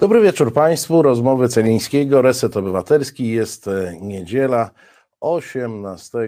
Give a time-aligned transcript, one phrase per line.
[0.00, 1.02] Dobry wieczór Państwu.
[1.02, 3.28] Rozmowy Celińskiego, Reset Obywatelski.
[3.28, 4.70] Jest e, niedziela,
[5.20, 6.18] 18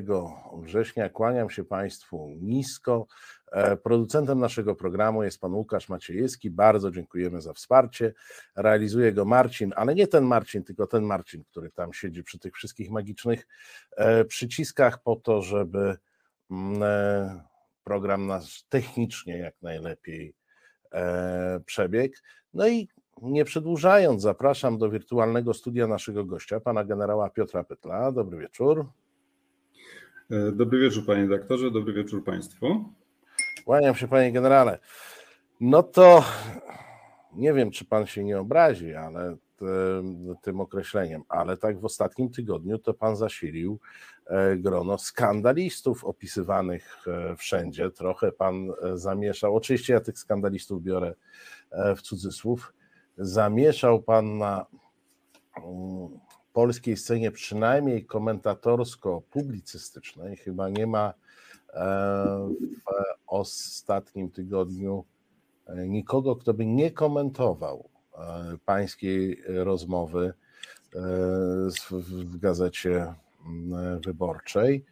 [0.63, 1.09] września.
[1.09, 3.07] Kłaniam się Państwu nisko.
[3.53, 6.51] E, producentem naszego programu jest pan Łukasz Maciejewski.
[6.51, 8.15] Bardzo dziękujemy za wsparcie.
[8.57, 12.55] Realizuje go Marcin, ale nie ten Marcin, tylko ten Marcin, który tam siedzi przy tych
[12.55, 13.47] wszystkich magicznych
[13.97, 15.97] e, przyciskach, po to, żeby
[16.51, 16.83] mm,
[17.85, 20.35] program nasz technicznie jak najlepiej
[21.67, 22.15] przebiegł.
[22.55, 22.89] No i
[23.23, 28.13] nie przedłużając, zapraszam do wirtualnego studia naszego gościa, pana generała Piotra Pytla.
[28.13, 28.87] Dobry wieczór.
[30.31, 32.85] E, dobry wieczór, panie doktorze, dobry wieczór państwu.
[33.65, 34.79] Kłaniam się, panie generale.
[35.61, 36.25] No to
[37.33, 42.31] nie wiem, czy pan się nie obrazi, ale tym, tym określeniem, ale tak w ostatnim
[42.31, 43.81] tygodniu to pan zasilił
[44.27, 47.91] e, grono skandalistów opisywanych e, wszędzie.
[47.91, 49.57] Trochę pan zamieszał.
[49.57, 51.15] Oczywiście ja tych skandalistów biorę
[51.97, 52.73] w cudzysłów
[53.23, 54.67] zamieszał Pan na
[55.57, 56.09] mm,
[56.53, 60.37] polskiej scenie, przynajmniej komentatorsko-publicystycznej.
[60.37, 61.15] Chyba nie ma
[61.75, 62.85] e, w
[63.27, 65.05] ostatnim tygodniu
[65.67, 68.19] e, nikogo, kto by nie komentował e,
[68.65, 70.33] pańskiej rozmowy
[71.91, 73.15] w gazecie
[73.47, 74.85] mm, wyborczej.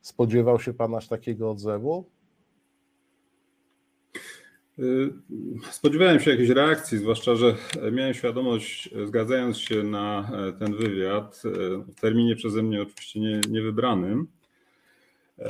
[0.00, 2.04] Spodziewał się Pan aż takiego odzewu?
[4.78, 5.12] Y,
[5.70, 7.54] spodziewałem się jakiejś reakcji, zwłaszcza, że
[7.92, 11.50] miałem świadomość, zgadzając się na e, ten wywiad, e,
[11.92, 14.26] w terminie przeze mnie oczywiście nie, niewybranym,
[15.38, 15.48] e,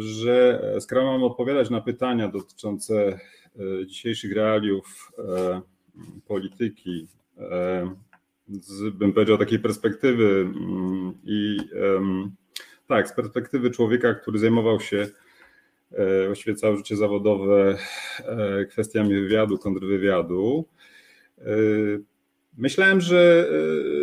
[0.00, 3.20] że skoro mam odpowiadać na pytania dotyczące
[3.86, 5.12] dzisiejszych realiów
[6.26, 7.06] polityki,
[8.48, 11.58] z, bym powiedział, takiej perspektywy mm, i
[12.86, 15.08] tak, z perspektywy człowieka, który zajmował się
[16.26, 17.78] właściwie całe życie zawodowe
[18.18, 20.64] e, kwestiami wywiadu, kontrwywiadu.
[21.38, 21.44] E,
[22.58, 23.50] myślałem, że,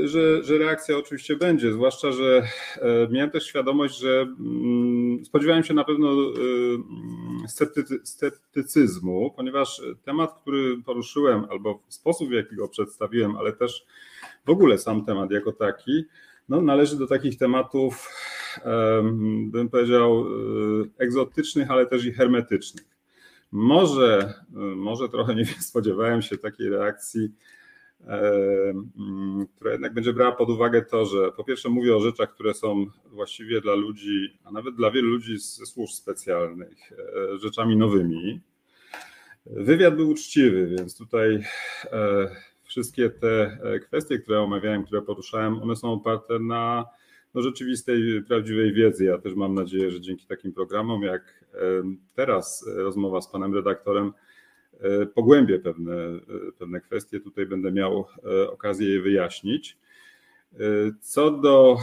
[0.04, 2.48] że, że reakcja oczywiście będzie, zwłaszcza, że
[3.12, 6.16] miałem też świadomość, że mm, spodziewałem się na pewno
[8.04, 13.86] sceptycyzmu, ponieważ temat, który poruszyłem, albo sposób, w jaki go przedstawiłem, ale też
[14.46, 16.04] w ogóle sam temat jako taki,
[16.50, 18.10] no, należy do takich tematów,
[19.44, 22.86] bym powiedział, e, egzotycznych, ale też i hermetycznych.
[23.52, 27.30] Może, e, może trochę nie spodziewałem się takiej reakcji,
[29.56, 32.86] która jednak będzie brała pod uwagę to, że po pierwsze mówię o rzeczach, które są
[33.06, 38.42] właściwie dla ludzi, a nawet dla wielu ludzi ze służb specjalnych, e, rzeczami nowymi.
[39.46, 41.44] Wywiad był uczciwy, więc tutaj
[42.74, 46.86] wszystkie te e, kwestie, które omawiałem, które poruszałem, one są oparte na
[47.34, 49.06] no, rzeczywistej, prawdziwej wiedzy.
[49.06, 51.46] Ja też mam nadzieję, że dzięki takim programom, jak
[52.16, 54.14] teraz rozmowa z panem redaktorem,
[54.80, 56.22] e, pogłębię pewne, e,
[56.60, 57.20] pewne kwestie.
[57.20, 58.06] Tutaj będę miał
[58.50, 59.78] okazję je wyjaśnić.
[61.02, 61.78] Co do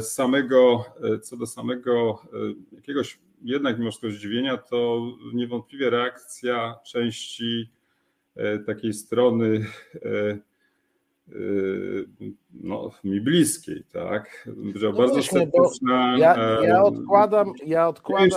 [0.00, 0.84] samego,
[1.22, 2.22] co do samego
[2.72, 5.02] jakiegoś jednak mimo wszystko zdziwienia, to
[5.32, 7.68] niewątpliwie reakcja części
[8.36, 10.38] E, takiej strony e, e,
[12.52, 14.48] no, mi bliskiej, tak?
[14.74, 16.18] Że no bardzo sceptyczna.
[16.18, 18.30] Ja, ja odkładam, ja odkładam.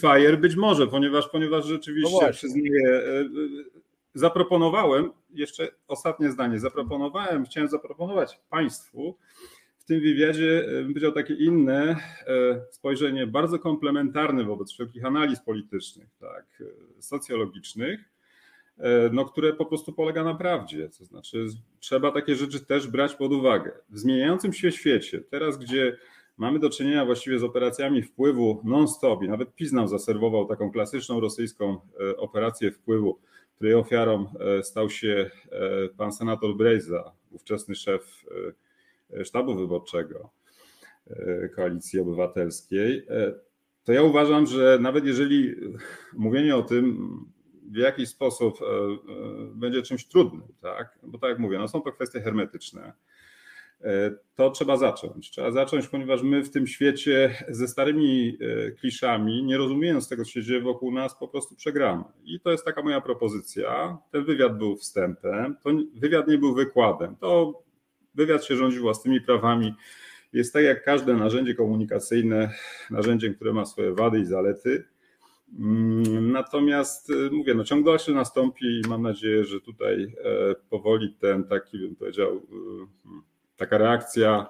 [0.00, 3.04] Fire być może, ponieważ, ponieważ rzeczywiście no przyznaję,
[4.14, 9.16] zaproponowałem, jeszcze ostatnie zdanie, zaproponowałem, chciałem zaproponować Państwu
[9.78, 11.96] w tym wywiadzie, bym powiedział, takie inne
[12.70, 16.62] spojrzenie, bardzo komplementarne wobec wszelkich analiz politycznych, tak,
[17.00, 18.17] socjologicznych, E,
[19.12, 20.88] no, które po prostu polega na prawdzie.
[20.98, 21.46] To znaczy,
[21.80, 23.72] trzeba takie rzeczy też brać pod uwagę.
[23.90, 25.96] W zmieniającym się świecie, teraz gdzie
[26.36, 31.20] mamy do czynienia właściwie z operacjami wpływu non-stop i nawet PiS nam zaserwował taką klasyczną
[31.20, 33.18] rosyjską e, operację wpływu,
[33.54, 35.30] której ofiarą e, stał się
[35.96, 38.24] pan senator Brejza, ówczesny szef
[39.24, 40.30] sztabu wyborczego
[41.56, 43.06] Koalicji Obywatelskiej,
[43.84, 45.54] to ja uważam, że nawet jeżeli
[46.12, 47.08] mówienie o tym
[47.72, 48.68] w jakiś sposób e, e,
[49.54, 50.98] będzie czymś trudnym, tak?
[51.02, 52.92] bo tak jak mówię, no są to kwestie hermetyczne,
[53.80, 55.30] e, to trzeba zacząć.
[55.30, 58.38] Trzeba zacząć, ponieważ my w tym świecie ze starymi
[58.80, 62.04] kliszami, nie rozumiejąc tego, co się dzieje wokół nas, po prostu przegramy.
[62.24, 63.98] I to jest taka moja propozycja.
[64.12, 67.16] Ten wywiad był wstępem, to wywiad nie był wykładem.
[67.16, 67.62] To
[68.14, 69.74] wywiad się rządzi własnymi prawami.
[70.32, 72.54] Jest tak jak każde narzędzie komunikacyjne,
[72.90, 74.84] narzędziem, które ma swoje wady i zalety
[76.20, 81.44] natomiast y, mówię, no ciąg dalszy nastąpi i mam nadzieję, że tutaj e, powoli ten
[81.44, 82.40] taki, bym powiedział, y,
[83.56, 84.46] taka reakcja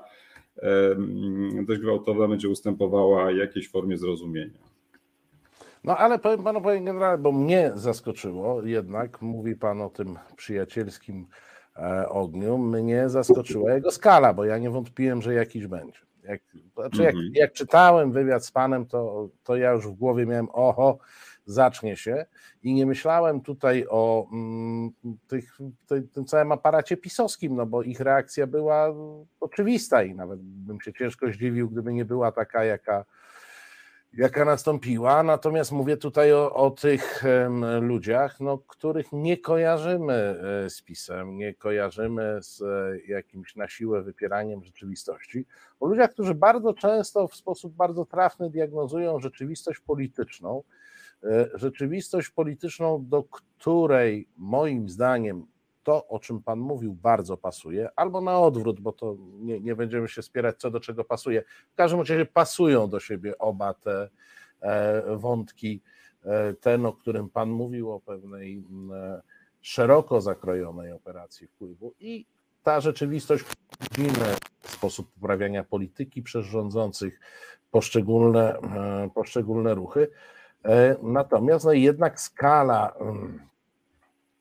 [0.62, 4.68] mm, dość gwałtowna będzie ustępowała jakiejś formie zrozumienia.
[5.84, 11.26] No ale powiem panu, panie generale, bo mnie zaskoczyło jednak, mówi pan o tym przyjacielskim
[11.76, 16.07] e, ogniu, mnie zaskoczyła jego skala, bo ja nie wątpiłem, że jakiś będzie.
[16.28, 16.40] Jak,
[16.74, 17.32] znaczy jak, Mhm.
[17.34, 20.98] jak czytałem wywiad z panem, to, to ja już w głowie miałem, oho,
[21.46, 22.26] zacznie się
[22.62, 24.90] i nie myślałem tutaj o mm,
[25.28, 28.94] tych, tej, tym całym aparacie pisowskim, no bo ich reakcja była
[29.40, 33.04] oczywista i nawet bym się ciężko zdziwił, gdyby nie była taka, jaka,
[34.12, 35.22] jaka nastąpiła.
[35.22, 37.22] Natomiast mówię tutaj o, o tych
[37.80, 40.14] ludziach, no, których nie kojarzymy
[40.64, 45.46] e, z pisem, nie kojarzymy z e, jakimś na siłę wypieraniem rzeczywistości.
[45.80, 50.62] O ludziach, którzy bardzo często w sposób bardzo trafny diagnozują rzeczywistość polityczną,
[51.24, 55.46] e, rzeczywistość polityczną, do której moim zdaniem
[55.88, 60.08] to, o czym Pan mówił, bardzo pasuje, albo na odwrót, bo to nie, nie będziemy
[60.08, 61.42] się spierać, co do czego pasuje.
[61.72, 64.08] W każdym razie pasują do siebie oba te
[64.60, 65.80] e, wątki.
[66.24, 69.22] E, ten, o którym Pan mówił, o pewnej m, e,
[69.60, 72.26] szeroko zakrojonej operacji wpływu i
[72.62, 73.44] ta rzeczywistość,
[73.98, 77.20] inny sposób uprawiania polityki przez rządzących,
[77.70, 78.58] poszczególne,
[79.14, 80.08] poszczególne ruchy.
[81.02, 83.40] Natomiast no jednak skala mm,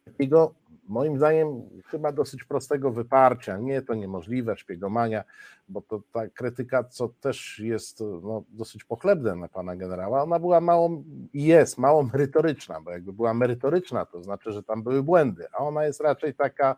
[0.05, 0.53] takiego,
[0.88, 3.57] moim zdaniem, chyba dosyć prostego wyparcia.
[3.57, 5.24] Nie, to niemożliwe, szpiegomania,
[5.69, 10.62] bo to ta krytyka, co też jest no, dosyć pochlebne na pana generała, ona była
[10.62, 11.04] mało,
[11.34, 15.86] jest mało merytoryczna, bo jakby była merytoryczna, to znaczy, że tam były błędy, a ona
[15.86, 16.75] jest raczej taka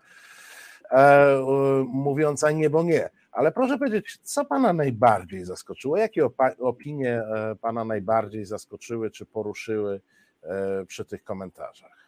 [0.91, 1.43] e,
[1.87, 3.09] mówiąca nie, bo nie.
[3.31, 5.97] Ale proszę powiedzieć, co pana najbardziej zaskoczyło?
[5.97, 6.29] Jakie
[6.59, 10.01] opinie e, pana najbardziej zaskoczyły czy poruszyły
[10.43, 11.99] e, przy tych komentarzach?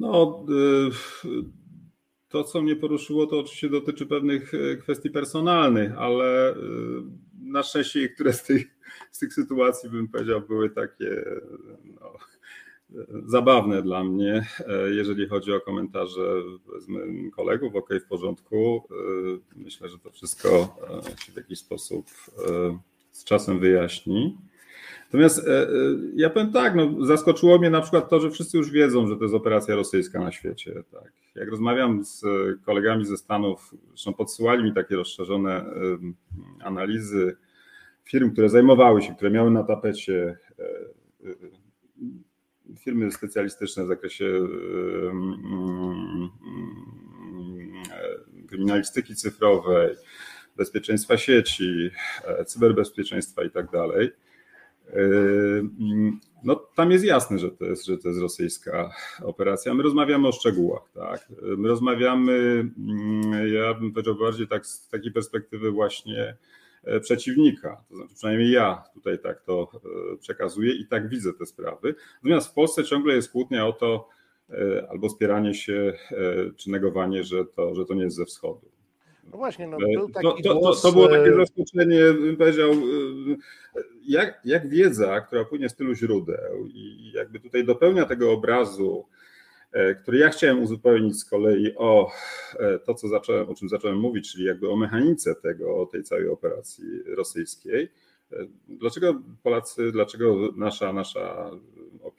[0.00, 0.44] No,
[1.24, 1.40] y,
[2.28, 6.56] to co mnie poruszyło, to oczywiście dotyczy pewnych y, kwestii personalnych, ale y,
[7.42, 8.66] na szczęście niektóre z tych,
[9.10, 11.24] z tych sytuacji, bym powiedział, były takie
[12.00, 12.12] no,
[13.26, 17.74] zabawne dla mnie, e, jeżeli chodzi o komentarze powiedzmy, kolegów.
[17.76, 18.88] Ok, w porządku.
[19.56, 20.76] Myślę, że to wszystko
[21.08, 22.06] e, się w jakiś sposób
[22.48, 22.78] e,
[23.10, 24.38] z czasem wyjaśni.
[25.12, 25.66] Natomiast e, e,
[26.14, 29.22] ja powiem tak, no, zaskoczyło mnie na przykład to, że wszyscy już wiedzą, że to
[29.22, 30.82] jest operacja rosyjska na świecie.
[30.92, 31.12] Tak.
[31.34, 32.24] Jak rozmawiam z
[32.66, 35.64] kolegami ze Stanów, zresztą podsyłali mi takie rozszerzone
[36.60, 37.36] analizy
[38.04, 40.64] firm, które zajmowały się, które miały na tapecie e,
[41.30, 41.34] e,
[42.76, 46.30] firmy specjalistyczne w zakresie mm,
[47.92, 49.96] e, kryminalistyki cyfrowej,
[50.56, 51.90] bezpieczeństwa sieci,
[52.24, 54.10] e, cyberbezpieczeństwa i tak dalej.
[54.94, 55.64] Yy,
[56.44, 58.90] No, tam jest jasne, że to jest, że to jest rosyjska
[59.22, 59.74] operacja.
[59.74, 61.28] My rozmawiamy o szczegółach, tak.
[61.42, 62.32] My rozmawiamy,
[62.78, 66.36] mm, ja bym powiedział bardziej tak z takiej perspektywy właśnie
[66.84, 67.84] e, przeciwnika.
[67.88, 71.94] To znaczy, przynajmniej ja tutaj tak to e, przekazuję i tak widzę te sprawy.
[72.22, 74.08] Natomiast w Polsce ciągle jest kłótnia o to,
[74.50, 75.92] e, albo spieranie się,
[76.56, 78.70] czy negowanie, że to, że to nie jest ze wschodu.
[79.30, 82.00] No właśnie, no, E, był To, taki to, to, głos, to było takie e, zaskoczenie,
[82.12, 82.76] bym powiedział, e,
[84.02, 89.06] jak, jak wiedza, która płynie z tylu źródeł i jakby tutaj dopełnia tego obrazu,
[90.02, 92.10] który ja chciałem uzupełnić z kolei o
[92.84, 96.28] to, co zacząłem, o czym zacząłem mówić, czyli jakby o mechanice tego, o tej całej
[96.28, 97.88] operacji rosyjskiej.
[98.68, 101.50] Dlaczego Polacy, dlaczego nasza, nasza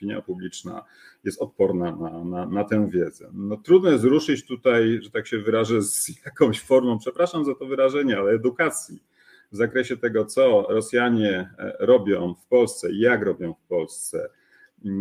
[0.02, 0.86] opinia publiczna
[1.24, 3.30] jest odporna na, na, na tę wiedzę?
[3.34, 7.66] No, trudno jest ruszyć tutaj, że tak się wyrażę, z jakąś formą, przepraszam za to
[7.66, 9.04] wyrażenie, ale edukacji
[9.52, 14.30] w zakresie tego, co Rosjanie e, robią w Polsce jak robią w Polsce,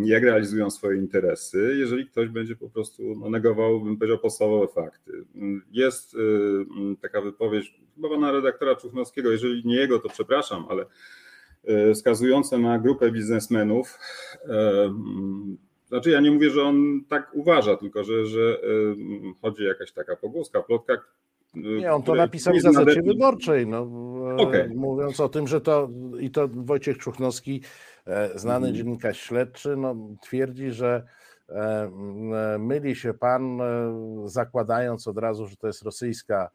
[0.04, 5.12] jak realizują swoje interesy, jeżeli ktoś będzie po prostu no, negował, bym powiedział, podstawowe fakty.
[5.70, 6.18] Jest y,
[7.02, 10.86] taka wypowiedź chyba pana redaktora Czuchnowskiego, jeżeli nie jego, to przepraszam, ale
[11.68, 13.98] y, wskazujące na grupę biznesmenów.
[14.48, 14.94] e,
[15.88, 18.96] Znaczy, ja nie mówię, że on tak uważa, tylko że, że y,
[19.42, 20.94] chodzi jakaś taka pogłoska, plotka.
[21.54, 23.78] Nie, on to napisał w Gazecie znade- Wyborczej, no,
[24.30, 24.68] e, Okej.
[24.74, 25.88] mówiąc o tym, że to
[26.20, 27.62] i to Wojciech Czuchnowski,
[28.06, 28.74] e, znany Mhm.
[28.74, 31.04] dziennikarz śledczy, no, twierdzi, że
[31.48, 31.54] e,
[32.54, 33.66] e, myli się pan, e,
[34.24, 36.50] zakładając od razu, że to jest rosyjska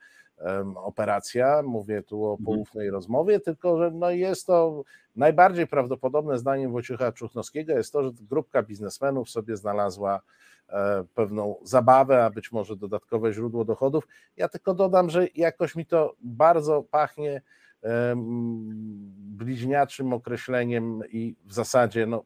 [0.76, 1.62] operacja.
[1.66, 2.46] Mówię tu o Mhm.
[2.46, 4.84] poufnej rozmowie, tylko że no, jest to
[5.16, 10.22] najbardziej prawdopodobne zdaniem Wojciecha Czuchnowskiego jest to, że grupka biznesmenów sobie znalazła
[10.70, 14.08] e, pewną zabawę, a być może dodatkowe źródło dochodów.
[14.38, 17.42] Ja tylko dodam, że jakoś mi to bardzo pachnie
[19.18, 22.24] bliźniaczym określeniem i w zasadzie no,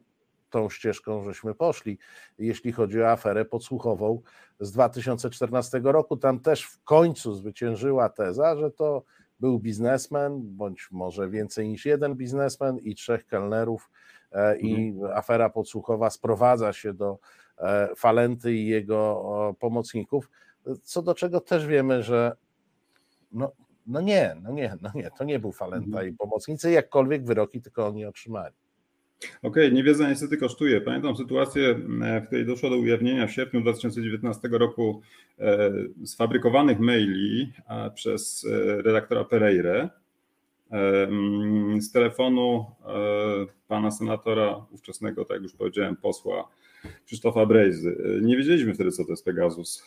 [0.49, 1.97] tą ścieżką żeśmy poszli,
[2.39, 4.21] jeśli chodzi o aferę podsłuchową
[4.59, 6.17] z 2014 roku.
[6.17, 9.03] Tam też w końcu zwyciężyła teza, że to
[9.39, 13.89] był biznesmen, bądź może więcej niż jeden biznesmen i trzech kelnerów
[14.31, 17.19] e, i afera podsłuchowa sprowadza się do
[17.57, 20.29] e, Falenty i jego pomocników.
[20.83, 22.31] co do czego też wiemy, że
[23.31, 23.51] no,
[23.87, 26.07] no nie, no nie, no nie, to nie był Falenta mhm.
[26.07, 28.55] i pomocnicy, jakkolwiek wyroki tylko oni otrzymali.
[29.19, 30.81] Okej, okay, niewiedza niestety kosztuje.
[30.81, 31.75] Pamiętam sytuację,
[32.23, 35.01] w której doszło do ujawnienia w sierpniu 2019 roku
[36.05, 37.53] sfabrykowanych maili
[37.95, 38.47] przez
[38.85, 39.89] redaktora Pereire
[41.79, 42.65] z telefonu
[43.67, 46.49] pana senatora ówczesnego, tak jak już powiedziałem, posła
[47.05, 48.19] Krzysztofa Brejzy.
[48.21, 49.83] Nie wiedzieliśmy wtedy, co to jest Pegasus.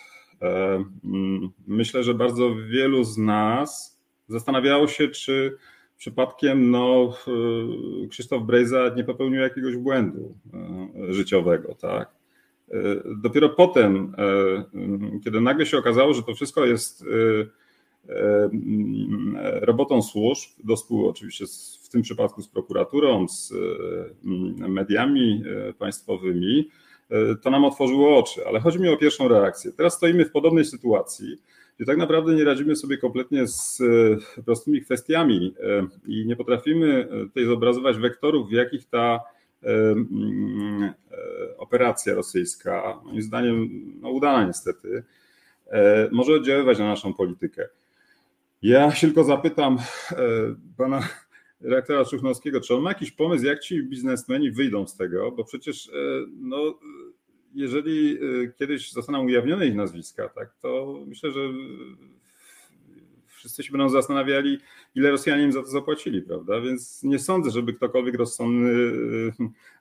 [1.66, 5.56] Myślę, że bardzo wielu z nas zastanawiało się, czy
[6.02, 7.14] przypadkiem no,
[8.10, 12.10] Krzysztof Brejza nie popełnił jakiegoś błędu e, życiowego, tak?
[12.70, 12.74] E,
[13.16, 14.14] dopiero potem,
[15.24, 17.04] kiedy nagle się okazało, że to wszystko jest
[19.60, 21.44] robotą służb, do spół oczywiście
[21.82, 23.54] w tym przypadku z prokuraturą, z
[24.68, 25.44] mediami
[25.78, 26.68] państwowymi,
[27.42, 28.46] to nam otworzyło oczy.
[28.46, 29.72] Ale chodzi mi o pierwszą reakcję.
[29.72, 31.36] Teraz stoimy w podobnej sytuacji
[31.76, 33.80] gdzie tak naprawdę nie radzimy sobie kompletnie z
[34.38, 39.20] e, prostymi kwestiami e, i nie potrafimy e, tutaj zobrazować wektorów, w jakich ta
[39.62, 40.92] mm,
[41.58, 43.68] operacja rosyjska, moim zdaniem
[44.00, 45.02] no udana niestety,
[46.12, 47.68] może oddziaływać na naszą politykę.
[48.62, 49.78] Ja się tylko zapytam
[50.76, 51.08] pana
[51.60, 55.90] redaktora Czuchnowskiego, czy on ma jakiś pomysł, jak ci biznesmeni wyjdą z tego, bo przecież
[56.40, 56.78] no,
[57.54, 61.40] jeżeli y, kiedyś zostaną ujawnione ich nazwiska, tak, to myślę, że
[63.28, 64.58] wszyscy się będą zastanawiali,
[64.94, 66.60] ile Rosjanie im za to zapłacili, prawda?
[66.60, 69.32] Więc nie sądzę, żeby ktokolwiek rozsądny y,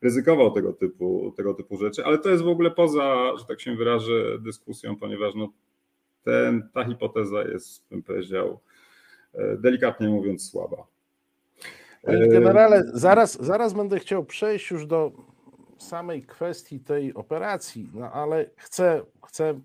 [0.02, 3.76] ryzykował tego typu, tego typu rzeczy, ale to jest w ogóle poza, że tak się
[3.76, 5.50] wyrażę, dyskusją, ponieważ no,
[6.24, 8.60] ten, ta hipoteza jest, bym powiedział,
[9.34, 10.78] e, delikatnie mówiąc, słaba.
[12.04, 15.12] Generale, zaraz, zaraz będę chciał przejść już do
[15.82, 19.60] samej kwestii tej operacji, no ale chcę, chcę,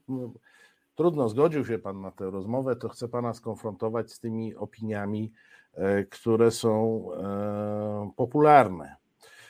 [0.94, 5.32] trudno zgodził się Pan na tę rozmowę, to chcę Pana skonfrontować z tymi opiniami,
[5.75, 8.96] e, które są e, popularne.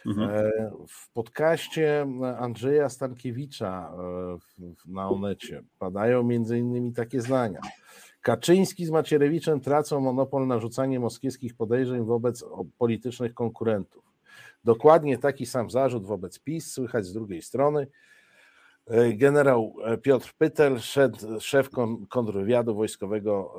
[0.06, 0.30] Mhm.
[0.30, 2.06] E, w podcaście
[2.38, 3.92] Andrzeja Stankiewicza
[4.86, 7.60] na Onecie padają między innymi takie zdania.
[8.20, 12.44] Kaczyński z Macierewiczem tracą monopol na rzucanie moskiewskich podejrzeń wobec
[12.78, 14.15] politycznych konkurentów.
[14.66, 17.86] Dokładnie taki sam zarzut wobec PiS słychać z drugiej strony.
[18.86, 20.78] E, generał e, Piotr Pytel,
[21.40, 21.70] szef
[22.08, 23.58] kontrwywiadu wojskowego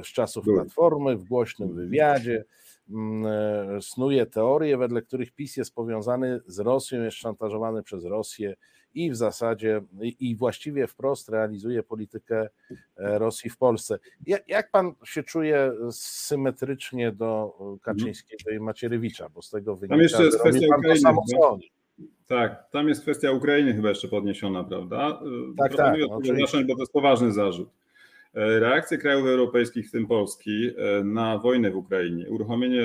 [0.00, 2.44] e, z czasów Platformy, w głośnym wywiadzie.
[2.90, 8.54] Mm, snuje teorie, wedle których PiS jest powiązany z Rosją, jest szantażowany przez Rosję
[8.98, 9.82] i w zasadzie
[10.20, 12.48] i właściwie wprost realizuje politykę
[12.96, 13.98] e, Rosji w Polsce.
[14.48, 20.24] Jak pan się czuje symetrycznie do Kaczyńskiego i Macierewicza, bo z tego wynika, tam jeszcze
[20.24, 21.00] jest kwestia Ukrainy.
[21.00, 21.22] Samo,
[22.26, 25.20] tak, tam jest kwestia Ukrainy chyba jeszcze podniesiona, prawda?
[25.58, 25.98] Tak, tak.
[26.08, 27.68] No, zacząć, bo to jest poważny zarzut.
[28.34, 32.82] E, reakcje krajów europejskich, w tym Polski, e, na wojnę w Ukrainie, uruchomienie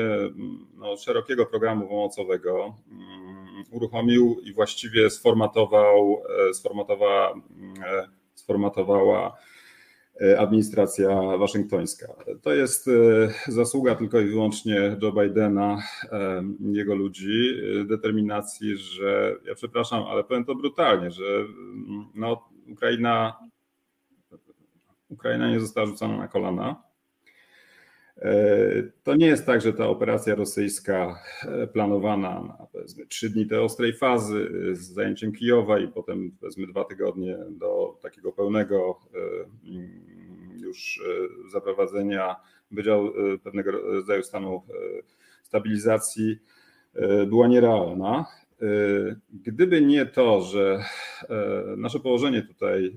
[0.77, 2.75] no, szerokiego programu pomocowego,
[3.71, 7.33] uruchomił i właściwie sformatował, e, sformatowała,
[7.85, 9.37] e, sformatowała
[10.21, 12.07] e, administracja waszyngtońska.
[12.41, 12.89] To jest
[13.47, 15.83] zasługa tylko i wyłącznie Joe Bidena,
[16.59, 23.39] jego ludzi, determinacji, że ja przepraszam, ale powiem to brutalnie, że mm, no, Ukraina,
[25.09, 26.92] Ukraina nie została rzucona na kolana
[29.03, 33.59] to nie jest tak, że ta operacja rosyjska e, planowana na powiedzmy trzy dni tej
[33.59, 39.19] ostrej fazy z zajęciem Kijowa i potem powiedzmy dwa tygodnie do takiego pełnego e,
[39.69, 41.01] mm, już
[41.47, 42.35] e, zaprowadzenia
[42.71, 43.11] wydziału
[43.43, 44.61] pewnego rodzaju stanu
[45.43, 46.39] stabilizacji
[47.27, 48.25] była nierealna.
[48.63, 50.83] Y, gdyby nie to, że
[51.29, 52.91] e, nasze położenie tutaj e,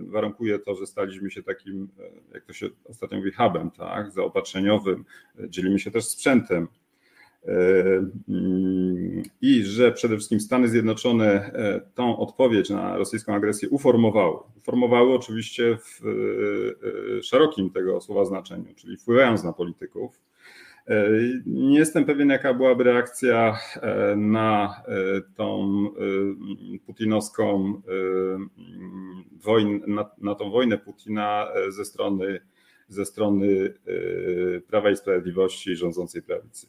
[0.00, 5.04] warunkuje to, że staliśmy się takim, e, jak to się ostatnio mówi, hubem, tak, zaopatrzeniowym,
[5.48, 6.68] dzielimy się też sprzętem.
[8.28, 11.50] Mm, i że przede wszystkim Stany Zjednoczone
[11.94, 14.38] tą odpowiedź na rosyjską agresję uformowały.
[14.58, 16.00] Uformowały oczywiście w
[17.22, 20.16] szerokim tego słowa znaczeniu, czyli wpływając na polityków.
[20.16, 20.29] E,
[21.46, 25.84] nie jestem pewien, jaka byłaby reakcja e, na e, tą
[26.86, 27.82] putinowską
[29.32, 32.40] wojnę, na, na tą wojnę Putina ze strony,
[32.88, 33.74] ze strony
[34.68, 36.66] Prawa i Sprawiedliwości rządzącej prawicy.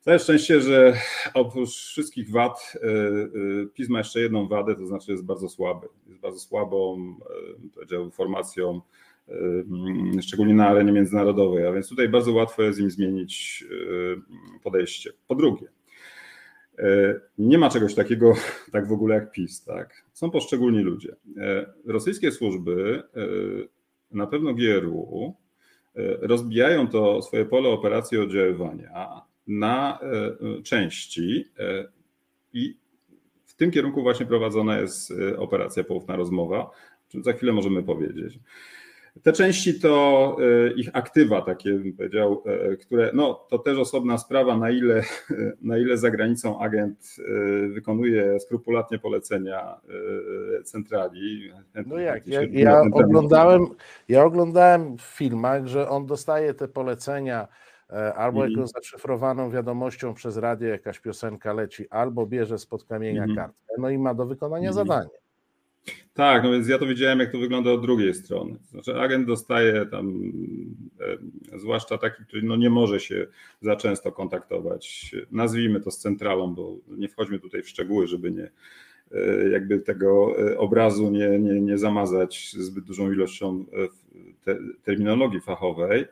[0.00, 0.94] Całe szczęście, że
[1.34, 2.72] oprócz wszystkich wad,
[3.74, 5.88] PiS ma jeszcze jedną wadę, to znaczy jest bardzo słaby.
[6.06, 7.14] Jest bardzo słabą,
[7.74, 8.80] powiedziałbym, formacją
[10.22, 15.10] szczególnie na arenie międzynarodowej, a więc tutaj bardzo łatwo jest im zmienić y, podejście.
[15.28, 15.66] Po drugie,
[17.38, 18.34] Nie ma czegoś takiego
[18.72, 20.04] tak w ogóle jak PiS, tak?
[20.12, 21.16] Są poszczególni ludzie.
[21.86, 23.02] Rosyjskie służby,
[24.10, 25.34] na pewno GRU,
[26.20, 29.98] rozbijają to swoje pole operacji oddziaływania na
[30.64, 31.44] części
[32.52, 32.76] i
[33.46, 36.72] w tym kierunku właśnie prowadzona jest operacja Poufna Rozmowa, o
[37.08, 38.38] czym za chwilę możemy powiedzieć.
[39.22, 44.18] Te części to e, ich aktywa, takie bym powiedział, e, które, no to też osobna
[44.18, 45.02] sprawa, na ile,
[45.62, 49.80] na ile za granicą agent e, wykonuje skrupulatnie polecenia
[50.64, 51.52] centrali.
[51.86, 53.66] No jak, ja, ja oglądałem,
[54.08, 57.48] ja oglądałem w filmach, że on dostaje te polecenia
[58.16, 58.50] albo mm.
[58.50, 63.36] jakąś zaszyfrowaną wiadomością przez radio jakaś piosenka leci, albo bierze spod kamienia mm.
[63.36, 64.74] kartkę, no i ma do wykonania mm.
[64.74, 65.21] zadanie.
[66.14, 68.58] Tak, no więc ja to widziałem, jak to wygląda od drugiej strony.
[68.70, 70.32] Znaczy, agent dostaje tam,
[71.52, 73.26] e, zwłaszcza taki, który no nie może się
[73.60, 78.50] za często kontaktować, nazwijmy to z centralą, bo nie wchodźmy tutaj w szczegóły, żeby nie
[79.12, 83.64] e, jakby tego e, obrazu nie, nie, nie zamazać zbyt dużą ilością
[84.44, 86.04] te, terminologii fachowej.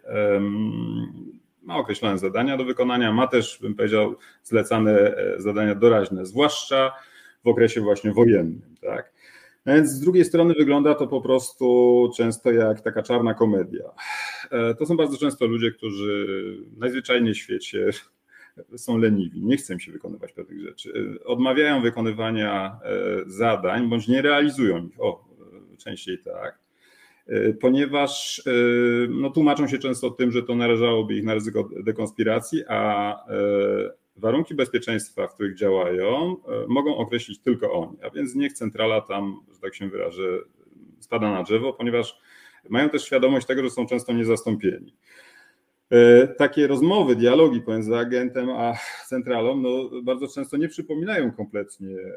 [1.62, 6.92] Ma określone zadania do wykonania, ma też, bym powiedział, zlecane zadania doraźne, zwłaszcza
[7.44, 8.76] w okresie właśnie wojennym.
[8.80, 9.12] Tak?
[9.66, 13.84] Więc z drugiej strony wygląda to po prostu często jak taka czarna komedia.
[14.50, 17.90] E, to są bardzo często ludzie, którzy najzwyczajniej w świecie
[18.76, 22.90] są leniwi, nie chcą się wykonywać pewnych rzeczy, odmawiają wykonywania e,
[23.26, 25.00] zadań bądź nie realizują ich.
[25.00, 25.30] O,
[25.78, 26.58] częściej tak.
[27.26, 28.42] E, ponieważ
[29.08, 33.16] no, tłumaczą się często tym, że to narażałoby ich na ryzyko dekonspiracji, a
[34.20, 39.40] warunki bezpieczeństwa, w których działają, e, mogą określić tylko oni, a więc niech centrala tam,
[39.54, 40.38] że tak się wyrażę,
[41.00, 42.18] spada na drzewo, ponieważ
[42.68, 44.94] mają też świadomość tego, że są często niezastąpieni.
[45.90, 48.74] E, takie rozmowy, dialogi pomiędzy agentem a
[49.06, 52.12] centralą no, bardzo często nie przypominają kompletnie e,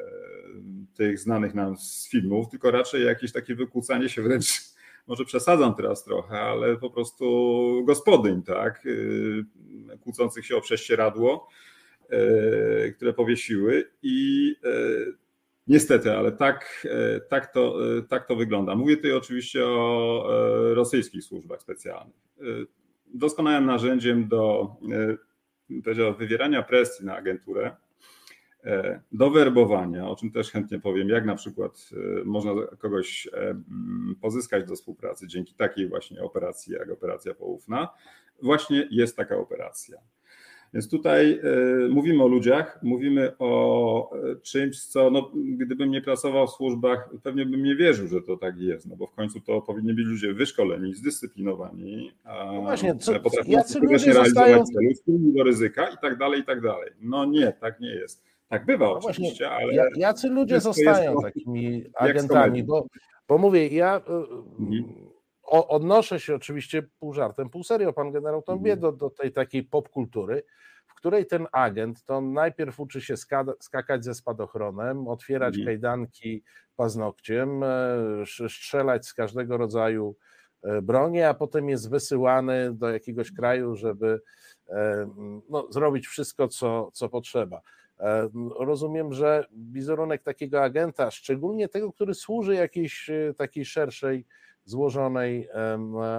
[0.96, 4.46] tych znanych nam z filmów, tylko raczej jakieś takie wykłócanie się wręcz,
[5.08, 8.84] może przesadzam teraz trochę, ale po prostu gospodyń, tak,
[10.00, 11.48] kłócących się o prześcieradło
[12.96, 14.68] które powiesiły i e,
[15.66, 17.76] niestety, ale tak, e, tak, to,
[18.08, 18.74] tak to wygląda.
[18.74, 20.26] Mówię tutaj oczywiście o
[20.74, 22.16] rosyjskich służbach specjalnych.
[23.14, 24.70] Doskonałym narzędziem do
[26.18, 27.76] wywierania presji na agenturę,
[29.12, 31.90] do werbowania, o czym też chętnie powiem, jak na przykład
[32.24, 33.28] można kogoś
[34.20, 37.88] pozyskać do współpracy dzięki takiej właśnie operacji, jak operacja poufna,
[38.42, 39.98] właśnie jest taka operacja.
[40.74, 46.46] Więc tutaj e, mówimy o ludziach, mówimy o e, czymś, co no, gdybym nie pracował
[46.46, 49.62] w służbach, pewnie bym nie wierzył, że to tak jest, no bo w końcu to
[49.62, 55.96] powinni być ludzie wyszkoleni, zdyscyplinowani, no właśnie, co, potrafiący skutecznie realizować celu, do ryzyka i
[56.02, 56.90] tak dalej, i tak dalej.
[57.00, 58.24] No nie, tak nie jest.
[58.48, 59.90] Tak bywa no oczywiście, właśnie, ale...
[59.96, 62.86] Jacy ludzie zostają takimi agentami, bo,
[63.28, 63.96] bo mówię, ja...
[63.96, 64.24] E,
[65.54, 68.80] mhm odnoszę się oczywiście pół żartem, pół serio, pan generał Tombie, mhm.
[68.80, 70.42] do, do tej takiej popkultury,
[70.86, 73.14] w której ten agent to najpierw uczy się
[73.60, 75.66] skakać ze spadochronem, otwierać mhm.
[75.66, 76.42] kajdanki
[76.76, 80.16] paznokciem, e, strzelać z każdego rodzaju
[80.62, 84.20] e, broni, a potem jest wysyłany do jakiegoś kraju, żeby
[84.68, 85.10] e,
[85.48, 87.60] no, zrobić wszystko, co, co potrzeba.
[88.58, 94.26] Rozumiem, że wizerunek takiego agenta, szczególnie tego, który służy jakiejś takiej szerszej
[94.64, 95.48] złożonej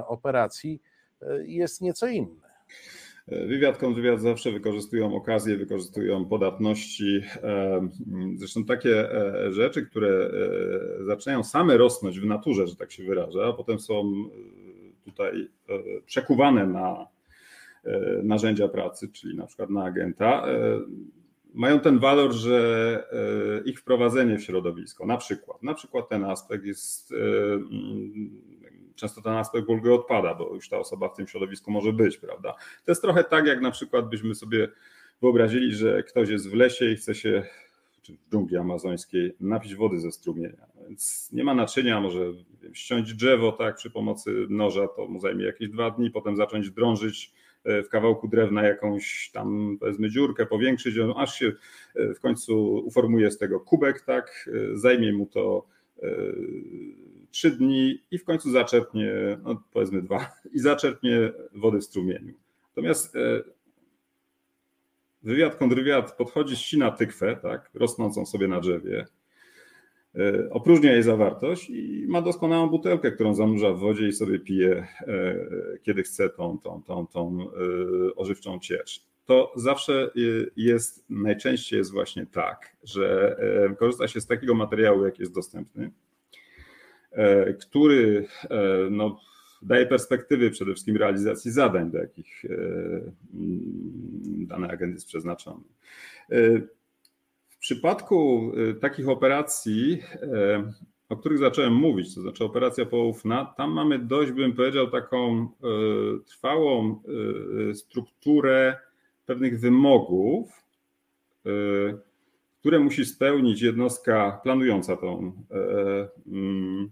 [0.08, 0.82] operacji
[1.22, 2.46] e, jest nieco inny.
[3.28, 7.22] Wywiad, kontrwywiad zawsze wykorzystują okazję, wykorzystują podatności.
[8.36, 13.46] Zresztą takie e, rzeczy, które e, zaczynają same rosnąć w naturze, że tak się wyraża,
[13.46, 14.14] a potem są
[15.06, 15.50] tutaj
[16.06, 17.08] przekuwane na
[18.24, 20.46] narzędzia pracy, czyli na przykład na agenta,
[21.56, 26.66] mają ten walor, że e, ich wprowadzenie w środowisko, na przykład, na przykład ten aspekt
[26.66, 27.16] jest, e,
[27.54, 28.42] mm,
[28.96, 32.54] często ten aspekt ulgi odpada, bo już ta osoba w tym środowisku może być, prawda?
[32.86, 34.68] To jest trochę tak, jak na przykład byśmy sobie
[35.22, 37.44] wyobrazili, że ktoś jest w lesie i chce się,
[38.02, 42.20] czy w dżungli amazońskiej, napić wody ze strumienia, więc nie ma naczynia, może
[42.74, 47.34] ściąć drzewo tak przy pomocy noża, to mu zajmie jakieś dwa dni, potem zacząć drążyć
[47.66, 51.52] w kawałku drewna jakąś tam powiedzmy dziurkę, powiększyć ją, aż się
[51.96, 55.68] e, w końcu uformuje z tego kubek, tak, e, zajmie mu to
[57.32, 62.34] trzy dni i w końcu zaczerpnie, no powiedzmy dwa, i zaczerpnie wody w strumieniu.
[62.70, 63.14] Natomiast
[65.24, 69.15] wywiad, kontrwywiad podchodzi, ścina tykwę, tak, rosnącą sobie na drzewie, E,
[70.52, 75.36] opróżnia jej zawartość i ma doskonałą butelkę, którą zanurza w wodzie i sobie pije, e,
[75.84, 79.06] kiedy chce tą, tą, tą, tą e, ożywczą ciecz.
[79.26, 80.12] to zawsze
[80.56, 83.38] jest, najczęściej jest właśnie tak, że
[83.80, 85.92] korzysta się z takiego materiału, jaki jest dostępny,
[87.60, 88.28] który
[88.92, 89.20] no,
[89.62, 92.44] daje perspektywy przede wszystkim realizacji zadań, do jakich
[94.48, 95.64] dane agent jest przeznaczony.
[97.66, 98.52] Przypadku
[98.82, 100.02] takich operacji
[101.10, 105.48] o których zacząłem mówić, to znaczy operacja poufna, tam mamy dość, bym powiedział, taką e,
[106.26, 107.02] trwałą
[107.74, 108.78] strukturę
[109.26, 110.64] pewnych wymogów,
[112.60, 115.34] które musi spełnić jednostka planująca tą
[116.28, 116.92] mm,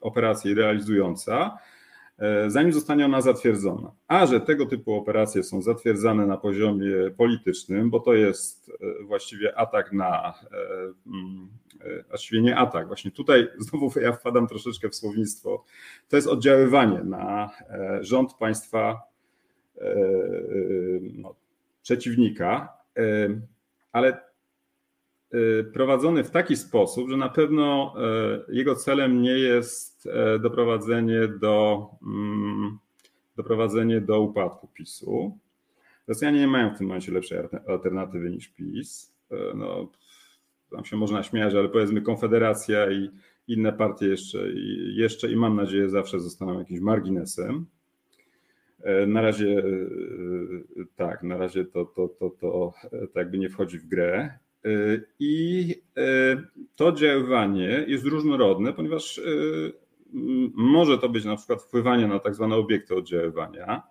[0.00, 1.58] operację i realizująca,
[2.46, 3.92] zanim zostanie ona zatwierdzona.
[4.08, 9.58] A że tego typu operacje są zatwierdzane na poziomie politycznym, bo to jest e, właściwie
[9.58, 10.56] atak na, e,
[11.06, 11.48] mm,
[12.08, 15.64] właściwie nie atak, właśnie tutaj znowu ja wpadam troszeczkę w słownictwo,
[16.08, 17.50] to jest oddziaływanie na
[18.00, 19.02] rząd państwa
[21.00, 21.34] no,
[21.82, 22.78] przeciwnika,
[23.92, 24.20] ale
[25.72, 27.94] prowadzony w taki sposób, że na pewno
[28.48, 32.78] y, jego celem nie jest y, doprowadzenie do, mm,
[33.36, 35.38] doprowadzenie do upadku PiSu.
[36.08, 39.16] Rosjanie nie mają w tym momencie lepszej alternatywy niż PiS.
[39.54, 39.90] No,
[40.70, 43.10] tam się można śmiać, ale powiedzmy Konfederacja i
[43.48, 47.66] inne partie jeszcze, i jeszcze i mam nadzieję zawsze zostaną jakimś marginesem.
[49.06, 49.62] Na razie
[50.96, 52.72] tak, na razie to, to, to, to,
[53.12, 54.38] to jakby nie wchodzi w grę.
[54.66, 56.02] Y, I y,
[56.76, 59.72] to oddziaływanie jest różnorodne, ponieważ y,
[60.54, 63.82] może to być na przykład wpływanie na tak zwane obiekty oddziaływania,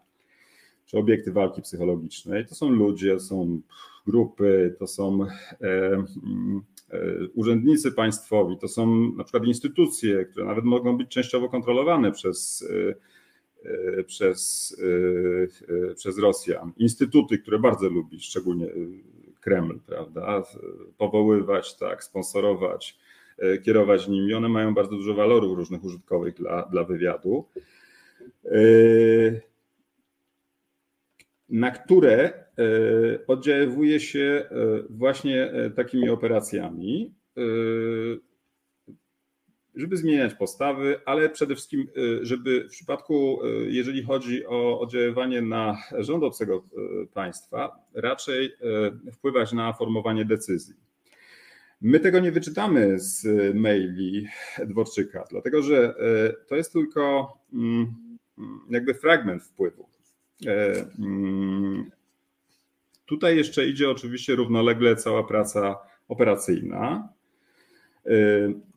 [0.85, 2.45] czy obiekty walki psychologicznej.
[2.45, 3.61] To są ludzie, są
[4.07, 5.27] grupy, to są e,
[5.61, 6.03] e,
[7.33, 14.03] urzędnicy państwowi, to są na przykład instytucje, które nawet mogą być częściowo kontrolowane przez, e,
[14.03, 14.75] przez,
[15.95, 16.71] przez Rosjan.
[16.77, 18.67] Instytuty, które bardzo lubi, szczególnie
[19.45, 20.43] Kreml, prawda?
[20.97, 22.97] Powoływać, tak, sponsorować,
[23.38, 24.34] e, kierować nimi.
[24.34, 27.45] One mają bardzo dużo walorów różnych użytkowych dla, dla wywiadu,
[28.45, 28.58] e,
[31.49, 32.34] na które e,
[33.27, 34.49] oddziaływuje się
[34.89, 37.13] właśnie takimi operacjami
[39.75, 45.41] żeby zmieniać postawy, ale przede wszystkim, y, żeby w przypadku, y, jeżeli chodzi o oddziaływanie
[45.41, 46.63] na rząd obcego
[47.03, 48.55] y, państwa, raczej
[49.13, 50.73] wpływać na formowanie decyzji.
[51.81, 54.27] My tego nie wyczytamy z maili
[54.65, 55.95] Dworczyka, dlatego że
[56.47, 57.95] to jest tylko mm,
[58.69, 59.89] jakby fragment wpływu.
[60.99, 61.91] Mm,
[63.05, 67.09] tutaj jeszcze idzie oczywiście równolegle cała praca operacyjna.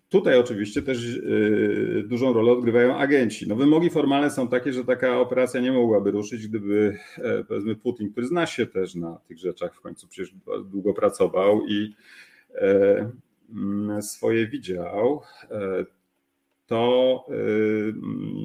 [0.09, 3.49] Tutaj oczywiście też y, dużą rolę odgrywają agenci.
[3.49, 8.13] No wymogi formalne są takie, że taka operacja nie mogłaby ruszyć, gdyby e, powiedzmy Putin,
[8.13, 11.95] który zna się też na tych rzeczach, w końcu przecież długo pracował i
[12.55, 13.11] e,
[13.55, 15.85] mm, swoje widział, e,
[16.67, 17.25] to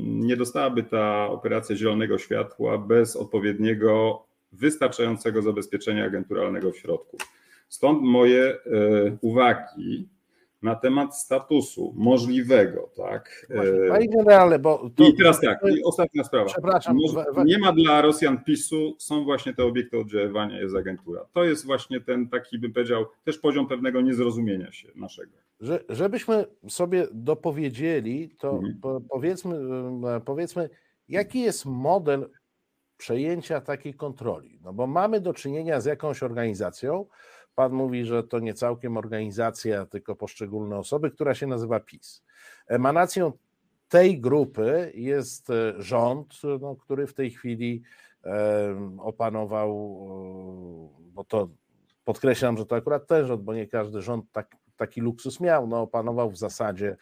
[0.06, 7.18] nie dostałaby ta operacja zielonego światła bez odpowiedniego, wystarczającego zabezpieczenia agenturalnego w środku.
[7.70, 8.58] Stąd moje
[9.22, 10.08] uwagi
[10.64, 13.48] na temat statusu możliwego, tak?
[13.90, 14.90] Panie generale, bo.
[14.96, 16.46] To, I teraz tak, i ostatnia sprawa.
[16.46, 16.98] Przepraszam.
[17.46, 21.26] Nie ma dla Rosjan PiSu, są właśnie te obiekty oddziaływania, jest agentura.
[21.34, 25.32] To jest właśnie ten taki, bym powiedział, też poziom pewnego niezrozumienia się naszego.
[25.60, 29.04] Że, żebyśmy sobie dopowiedzieli, to mhm.
[29.10, 29.60] powiedzmy,
[30.26, 30.70] powiedzmy,
[31.10, 32.30] jaki jest model
[32.98, 34.60] przejęcia takiej kontroli?
[34.64, 37.06] No bo mamy do czynienia z jakąś organizacją,
[37.56, 42.24] Pan mówi, że to nie całkiem organizacja, tylko poszczególne osoby, która się nazywa PiS.
[42.68, 43.32] Emanacją
[43.94, 47.82] tej grupy jest e, rząd, no, który w tej chwili
[48.26, 49.70] e, opanował,
[51.00, 51.50] e, bo to
[52.04, 55.82] podkreślam, że to akurat ten rząd, bo nie każdy rząd tak, taki luksus miał, no,
[55.82, 56.98] opanował w zasadzie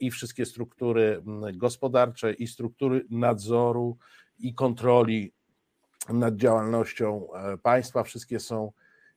[0.00, 1.22] i wszystkie struktury
[1.54, 3.96] gospodarcze, i struktury nadzoru,
[4.38, 5.32] i kontroli
[6.08, 7.28] nad działalnością
[7.62, 8.72] państwa, wszystkie są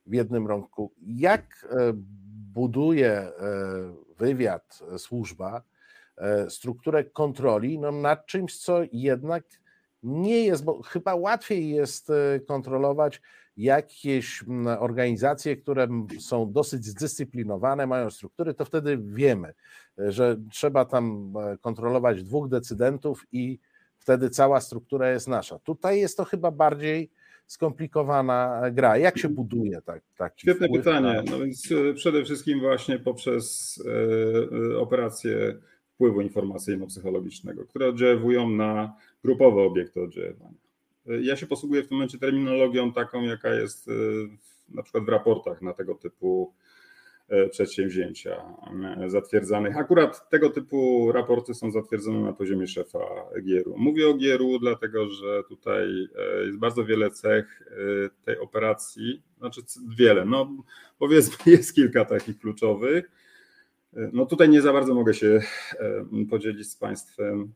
[0.09, 0.91] w jednym rąku.
[1.01, 1.91] Jak e,
[2.53, 3.31] buduje e,
[4.17, 5.61] wywiad, e, służba,
[6.49, 9.43] strukturę kontroli no nad czymś, co jednak
[10.03, 12.11] nie jest, bo chyba łatwiej jest
[12.47, 13.21] kontrolować
[13.57, 14.43] jakieś
[14.79, 15.87] organizacje, które
[16.19, 19.53] są dosyć zdyscyplinowane, mają struktury, to wtedy wiemy,
[19.97, 23.59] że trzeba tam kontrolować dwóch decydentów i
[23.97, 25.59] wtedy cała struktura jest nasza.
[25.59, 27.11] Tutaj jest to chyba bardziej
[27.49, 28.97] skomplikowana gra.
[28.97, 31.13] Jak się buduje tak, taki Świetne pytanie.
[31.13, 31.31] Na...
[31.31, 35.57] No więc e, przede wszystkim właśnie poprzez e, e, operacje
[35.93, 40.57] wpływu informacyjno-psychologicznego, które oddziaływują na grupowe obiekty oddziaływania.
[41.05, 43.89] Ja się posługuję w tym momencie terminologią taką, jaka jest
[44.69, 46.53] na przykład w raportach na tego typu
[47.51, 48.43] przedsięwzięcia
[48.97, 49.77] e, zatwierdzanych.
[49.77, 52.99] Akurat tego typu raporty są zatwierdzone na poziomie szefa
[53.41, 53.75] Gieru.
[53.77, 57.63] Mówię o Gieru, dlatego że tutaj e, jest bardzo wiele cech
[58.25, 59.61] tej operacji, znaczy
[59.97, 60.63] wiele, no
[60.99, 63.11] powiedzmy jest kilka takich kluczowych.
[63.93, 65.41] No tutaj nie za bardzo mogę się
[66.29, 67.53] podzielić z Państwem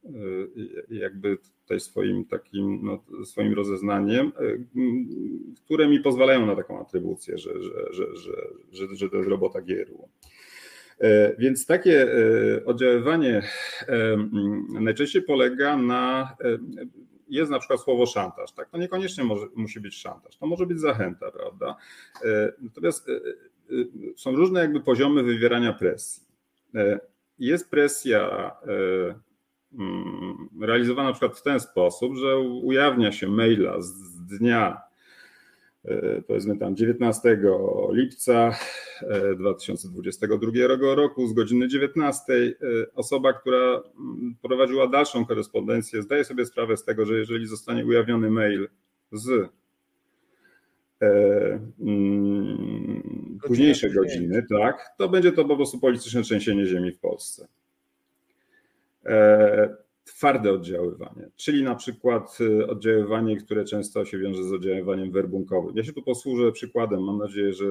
[0.89, 4.31] jakby tutaj swoim takim, no, swoim rozeznaniem,
[5.65, 8.31] które mi pozwalają na taką atrybucję, że, że, że, że,
[8.71, 10.09] że, że to jest robota Gieru.
[11.37, 12.07] Więc takie
[12.65, 13.41] oddziaływanie
[14.69, 16.35] najczęściej polega na
[17.27, 18.69] jest na przykład słowo szantaż, tak?
[18.69, 21.75] To niekoniecznie może, musi być szantaż, to może być zachęta, prawda?
[22.61, 23.07] Natomiast
[24.15, 26.22] są różne jakby poziomy wywierania presji.
[27.39, 28.51] Jest presja
[29.73, 33.93] mm, realizowana na przykład w ten sposób, że ujawnia się maila z
[34.25, 34.81] dnia
[36.27, 37.39] powiedzmy tam 19
[37.91, 38.55] lipca
[39.37, 42.55] 2022 roku z godziny 19
[42.95, 48.29] osoba, która mm, prowadziła dalszą korespondencję, zdaje sobie sprawę z tego, że jeżeli zostanie ujawniony
[48.29, 48.67] mail
[49.11, 49.49] z
[51.03, 52.82] E, mm,
[53.47, 57.47] późniejsze godziny, tak, to będzie to po prostu polityczne trzęsienie ziemi w Polsce.
[59.05, 65.77] E, twarde oddziaływanie, czyli na przykład e, oddziaływanie, które często się wiąże z oddziaływaniem werbunkowym.
[65.77, 67.65] Ja się tu posłużę przykładem, mam nadzieję, że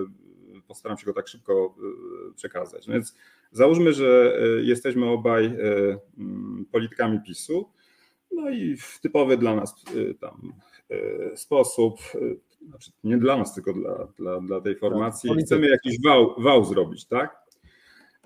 [0.68, 1.74] postaram się go tak szybko
[2.36, 2.86] przekazać.
[2.86, 3.14] No więc
[3.50, 5.56] załóżmy, że jesteśmy obaj
[6.72, 7.68] politykami PiSu,
[8.32, 9.84] no i w typowy dla nas
[10.20, 10.52] tam
[11.34, 11.98] sposób
[12.68, 15.30] znaczy nie dla nas, tylko dla, dla, dla tej formacji.
[15.30, 17.42] Tak, Chcemy jakiś wał, wał zrobić, tak?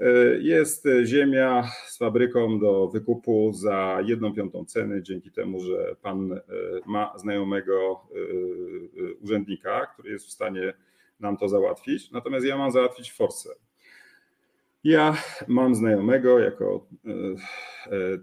[0.01, 6.33] E, jest ziemia z fabryką do wykupu za jedną piątą ceny, dzięki temu, że pan
[6.33, 6.41] e,
[6.87, 10.75] ma znajomego e, urzędnika, który jest w stanie
[11.21, 12.11] nam to załatwić.
[12.11, 13.51] Natomiast ja mam załatwić forsę.
[14.85, 15.17] Ja
[15.49, 16.87] mam znajomego jako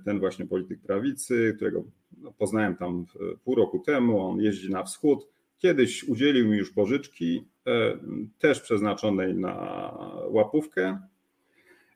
[0.06, 1.84] ten właśnie polityk prawicy, którego
[2.18, 3.06] no, poznałem tam
[3.44, 4.28] pół roku temu.
[4.28, 5.28] On jeździ na wschód
[5.64, 7.98] Kiedyś udzielił mi już pożyczki, e,
[8.40, 9.98] też przeznaczonej na
[10.30, 11.00] łapówkę.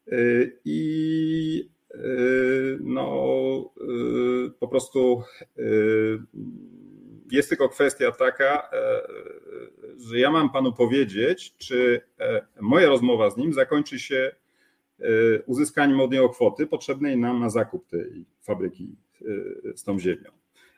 [0.08, 0.17] E,
[0.65, 1.97] I e,
[2.80, 3.73] no,
[4.60, 5.23] po prostu
[7.32, 8.69] jest tylko kwestia taka,
[9.97, 12.01] że ja mam panu powiedzieć, czy
[12.60, 14.36] moja rozmowa z nim zakończy się
[15.45, 18.95] uzyskaniem od niego kwoty potrzebnej nam na zakup tej fabryki
[19.75, 20.37] z tą ziemią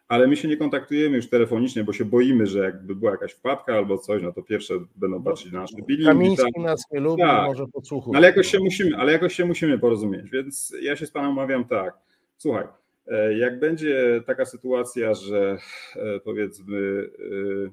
[0.09, 3.73] ale my się nie kontaktujemy już telefonicznie, bo się boimy, że jakby była jakaś wpadka
[3.73, 6.05] albo coś, no to pierwsze będą patrzeć na nasze bilingi.
[6.05, 6.63] Kamiński tak.
[6.63, 7.47] nas nie lubi, tak.
[7.47, 8.17] może podsłuchuje.
[8.17, 11.65] Ale jakoś się musimy, ale jakoś się musimy porozumieć, więc ja się z panem umawiam
[11.65, 11.97] tak,
[12.37, 12.65] słuchaj,
[13.07, 15.57] e, jak będzie taka sytuacja, że
[15.95, 17.69] e, powiedzmy e,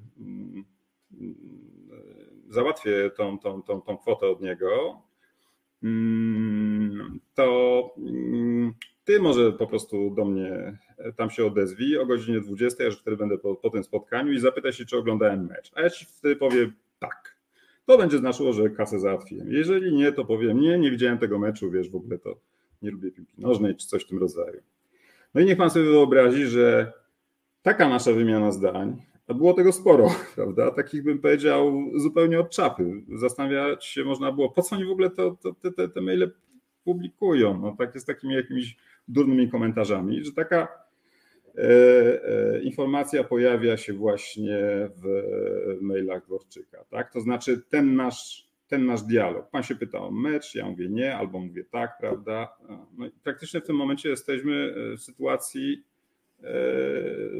[2.49, 5.03] załatwię tą, tą, tą, tą kwotę od niego,
[5.83, 8.75] mm, to mm,
[9.07, 10.79] ty może po prostu do mnie
[11.17, 14.41] tam się odezwij o godzinie 20, ja już wtedy będę po, po tym spotkaniu i
[14.41, 15.73] zapytaj się, czy oglądałem mecz.
[15.75, 17.37] A ja ci wtedy powiem tak.
[17.87, 19.53] To będzie znaczyło, że kasę załatwiłem.
[19.53, 22.37] Jeżeli nie, to powiem nie, nie widziałem tego meczu, wiesz, w ogóle to
[22.83, 24.61] nie lubię piłki nożnej czy coś w tym rodzaju.
[25.35, 26.93] No i niech pan sobie wyobrazi, że
[27.63, 30.71] taka nasza wymiana zdań, a było tego sporo, prawda?
[30.71, 33.03] Takich bym powiedział zupełnie od czapy.
[33.15, 36.31] Zastanawiać się można było, po co oni w ogóle to, to, te, te, te maile
[36.85, 37.61] publikują.
[37.61, 38.77] No tak jest takimi jakimiś
[39.09, 40.87] durnymi komentarzami, że taka
[41.59, 44.59] E, e, informacja pojawia się właśnie
[44.97, 46.85] w mailach Dworczyka.
[46.85, 47.13] Tak?
[47.13, 49.51] To znaczy ten nasz, ten nasz dialog.
[49.51, 52.57] Pan się pyta o mecz, ja mówię nie, albo mówię tak, prawda?
[52.99, 55.85] No praktycznie w tym momencie jesteśmy w sytuacji
[56.43, 56.53] e,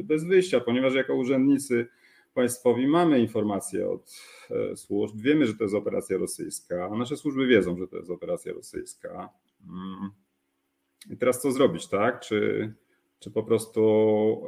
[0.03, 1.87] bez wyjścia, ponieważ jako urzędnicy
[2.33, 4.11] państwowi mamy informacje od
[4.75, 8.53] służb, wiemy, że to jest operacja rosyjska, a nasze służby wiedzą, że to jest operacja
[8.53, 9.29] rosyjska.
[11.09, 12.19] I teraz co zrobić, tak?
[12.19, 12.73] Czy
[13.19, 13.81] czy po prostu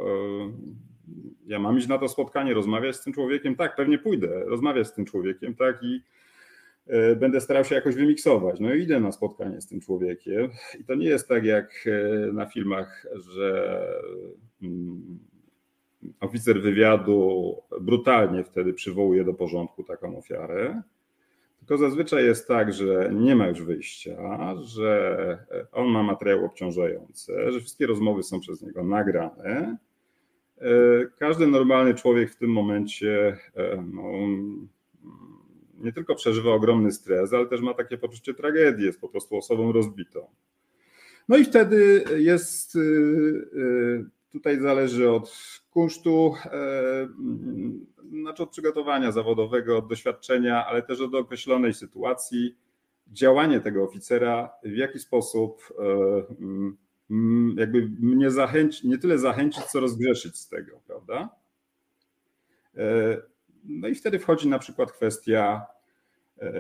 [0.08, 3.56] e, ja mam iść na to spotkanie, rozmawiać z tym człowiekiem?
[3.56, 6.02] Tak, pewnie pójdę, rozmawiać z tym człowiekiem, tak, i
[6.88, 8.60] e, będę starał się jakoś wymiksować.
[8.60, 10.50] No i idę na spotkanie z tym człowiekiem.
[10.80, 13.82] I to nie jest tak jak e, na filmach, że
[14.62, 15.20] mm,
[16.20, 20.82] oficer wywiadu brutalnie wtedy przywołuje do porządku taką ofiarę
[21.70, 25.38] tylko zazwyczaj jest tak, że nie ma już wyjścia, że
[25.72, 29.78] on ma materiał obciążający, że wszystkie rozmowy są przez niego nagrane.
[31.20, 33.38] Każdy normalny człowiek w tym momencie
[33.94, 34.04] no,
[35.78, 39.72] nie tylko przeżywa ogromny stres, ale też ma takie poczucie tragedii, jest po prostu osobą
[39.72, 40.28] rozbitą.
[41.28, 42.78] No i wtedy jest,
[44.32, 45.32] tutaj zależy od
[45.72, 46.34] kunsztu,
[48.10, 52.58] znaczy od przygotowania zawodowego, od doświadczenia, ale też od określonej sytuacji,
[53.08, 55.74] działanie tego oficera, w jaki sposób
[57.56, 61.30] jakby mnie zachęcić, nie tyle zachęcić, co rozgrzeszyć z tego, prawda?
[63.64, 65.66] No i wtedy wchodzi na przykład kwestia
[66.38, 66.54] e,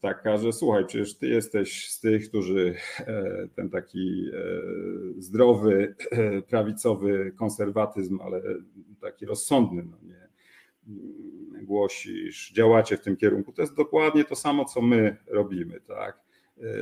[0.00, 4.40] taka, że słuchaj, przecież ty jesteś z tych, którzy e, ten taki e,
[5.22, 5.94] zdrowy,
[6.50, 8.42] prawicowy konserwatyzm, ale
[9.00, 10.19] taki rozsądny, no nie,
[11.62, 13.52] głosisz, działacie w tym kierunku.
[13.52, 16.20] To jest dokładnie to samo, co my robimy, tak?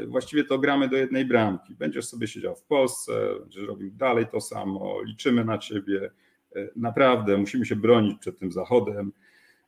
[0.06, 1.74] Właściwie to gramy do jednej bramki.
[1.74, 6.10] Będziesz sobie siedział w Polsce, będziesz robił dalej to samo, liczymy na ciebie.
[6.76, 9.12] Naprawdę musimy się bronić przed tym Zachodem.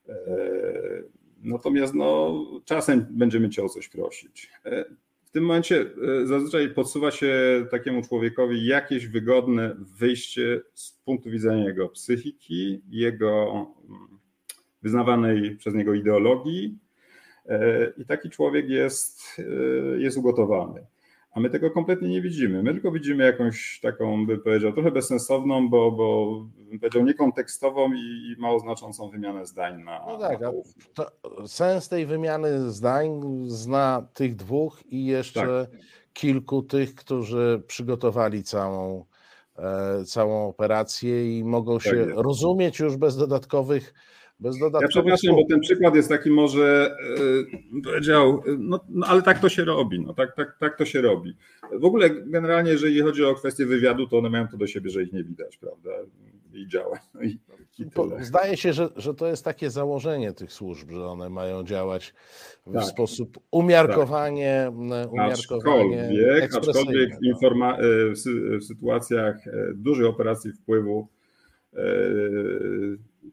[0.09, 1.03] E,
[1.43, 4.51] natomiast no, czasem będziemy cię o coś prosić.
[4.65, 4.85] E,
[5.25, 5.81] w tym momencie
[6.23, 7.35] e, zazwyczaj podsuwa się
[7.71, 14.20] takiemu człowiekowi jakieś wygodne wyjście z punktu widzenia jego psychiki, jego mm,
[14.83, 16.79] wyznawanej przez niego ideologii.
[17.97, 19.43] I taki człowiek jest,
[19.99, 20.87] jest ugotowany.
[21.33, 22.63] A my tego kompletnie nie widzimy.
[22.63, 28.37] My tylko widzimy jakąś taką, by powiedział, trochę bezsensowną, bo, bo bym powiedział, niekontekstową i,
[28.39, 30.05] mało znaczącą wymianę zdań na.
[30.09, 30.53] No tak, na
[31.47, 35.81] sens tej wymiany zdań zna tych dwóch i jeszcze tak.
[36.13, 39.05] kilku tych, którzy przygotowali całą,
[39.59, 42.13] e, całą operację i mogą tak się jest.
[42.17, 43.95] rozumieć już bez dodatkowych
[44.41, 46.97] bez ja przepraszam, bo ten przykład jest taki może,
[47.73, 51.01] yy, powiedział, no, no, ale tak to się robi, no, tak, tak, tak to się
[51.01, 51.37] robi.
[51.73, 55.03] W ogóle generalnie, jeżeli chodzi o kwestie wywiadu, to one mają to do siebie, że
[55.03, 55.91] ich nie widać, prawda,
[56.53, 56.99] i działa.
[57.15, 57.39] No i,
[57.79, 57.85] i
[58.21, 62.15] Zdaje się, że, że to jest takie założenie tych służb, że one mają działać
[62.67, 62.85] w tak.
[62.85, 64.75] sposób umiarkowanie, tak.
[65.13, 69.37] umiarkowanie aczkolwiek, aczkolwiek w, informa- w, w sytuacjach
[69.75, 71.09] dużych operacji wpływu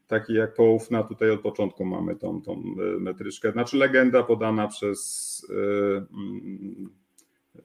[0.07, 3.51] taki jak poufna, tutaj od początku mamy tą, tą e, metryczkę.
[3.51, 6.89] Znaczy legenda podana przez e, mm,
[7.55, 7.61] e,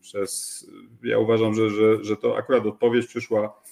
[0.00, 0.66] przez
[1.02, 3.62] ja uważam, że, że, że to akurat odpowiedź przyszła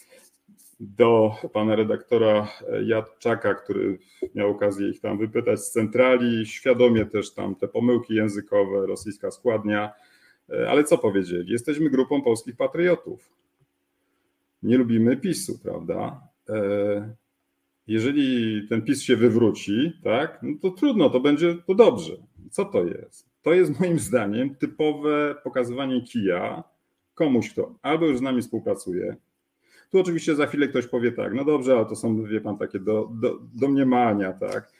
[0.80, 2.48] do pana redaktora
[2.84, 3.98] Jadczaka, który
[4.34, 9.92] miał okazję ich tam wypytać z centrali, świadomie też tam te pomyłki językowe, rosyjska składnia,
[10.68, 11.52] ale co powiedzieli?
[11.52, 13.32] Jesteśmy grupą polskich patriotów.
[14.62, 16.25] Nie lubimy PiSu, prawda?
[16.48, 17.14] E,
[17.86, 22.12] jeżeli ten PiS się wywróci, tak, no to trudno, to będzie to dobrze.
[22.50, 23.26] Co to jest?
[23.42, 26.64] To jest moim zdaniem typowe pokazywanie kija
[27.14, 29.16] komuś, kto albo już z nami współpracuje.
[29.90, 32.78] Tu oczywiście za chwilę ktoś powie tak, no dobrze, ale to są, wie pan, takie
[32.78, 34.72] do, do, domniemania, tak.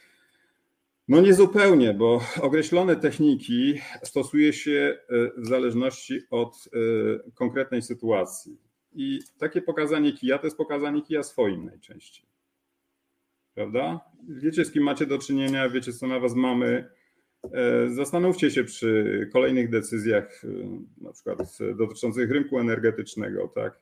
[1.09, 8.57] No niezupełnie, bo określone techniki stosuje się e, w zależności od e, konkretnej sytuacji.
[8.97, 12.27] I takie pokazanie kija to jest pokazanie kija swoim najczęściej.
[13.55, 14.01] Prawda?
[14.29, 16.89] Wiecie, z kim macie do czynienia, wiecie, co na was mamy.
[17.53, 20.49] E, zastanówcie się przy kolejnych decyzjach, e,
[21.05, 23.81] na przykład dotyczących rynku energetycznego, tak?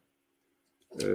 [0.93, 1.07] E,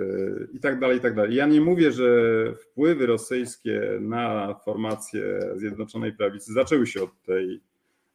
[0.54, 1.36] I tak dalej, i tak dalej.
[1.36, 2.10] Ja nie mówię, że
[2.56, 7.62] wpływy rosyjskie na formację Zjednoczonej Prawicy zaczęły się od tej,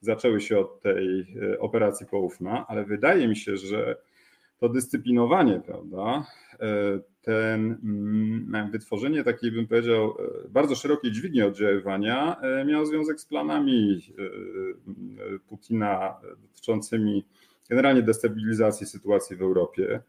[0.01, 1.27] zaczęły się od tej
[1.59, 3.97] operacji poufna, ale wydaje mi się, że
[4.65, 6.27] to dyscyplinowanie, prawda,
[6.61, 13.21] e, ten mm, wytworzenie takiej, bym powiedział, e, bardzo szerokiej dźwigni oddziaływania e, miało związek
[13.21, 14.01] z planami
[15.49, 17.25] Putina dotyczącymi
[17.69, 20.01] generalnie destabilizacji sytuacji w Europie.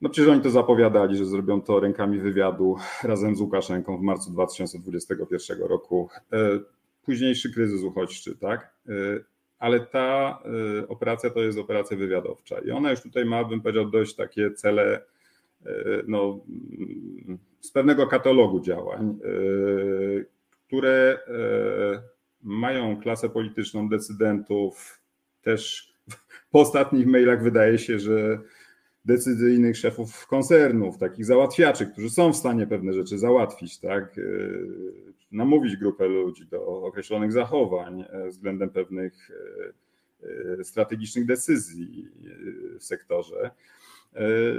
[0.00, 4.30] No przecież oni to zapowiadali, że zrobią to rękami wywiadu razem z Łukaszenką w marcu
[4.30, 6.08] 2021 roku.
[7.04, 8.74] Późniejszy kryzys uchodźczy, tak?
[9.58, 10.38] Ale ta
[10.82, 14.50] y, operacja to jest operacja wywiadowcza i ona już tutaj ma, bym powiedział, dość takie
[14.50, 15.02] cele
[15.66, 15.70] y,
[16.06, 16.40] no,
[17.60, 20.26] z pewnego katalogu działań, y,
[20.66, 21.18] które
[22.42, 25.00] mają klasę polityczną decydentów.
[25.42, 25.92] Też
[26.52, 28.40] po ostatnich mailach wydaje się, że
[29.06, 34.20] decyzyjnych szefów koncernów, takich załatwiaczy, którzy są w stanie pewne rzeczy załatwić, tak,
[35.32, 42.08] namówić grupę ludzi do określonych zachowań e, względem pewnych e, e, strategicznych decyzji
[42.78, 43.50] w sektorze,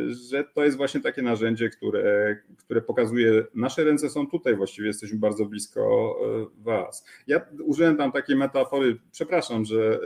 [0.07, 5.19] że to jest właśnie takie narzędzie, które, które pokazuje, nasze ręce są tutaj, właściwie jesteśmy
[5.19, 6.15] bardzo blisko
[6.57, 7.05] Was.
[7.27, 9.99] Ja użyłem tam takiej metafory, przepraszam, że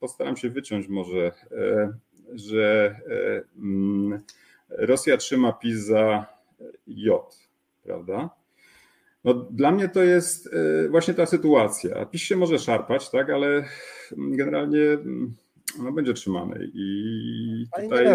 [0.00, 1.32] postaram się wyciąć może,
[2.34, 2.96] że
[3.58, 4.20] mm,
[4.68, 6.26] Rosja trzyma PiS za
[6.86, 7.36] J,
[7.82, 8.30] prawda?
[9.24, 12.06] No, dla mnie to jest y, właśnie ta sytuacja.
[12.06, 13.64] PiS się może szarpać, tak, ale
[14.16, 15.34] generalnie mm,
[15.78, 16.70] no, będzie trzymany.
[16.74, 18.06] I tutaj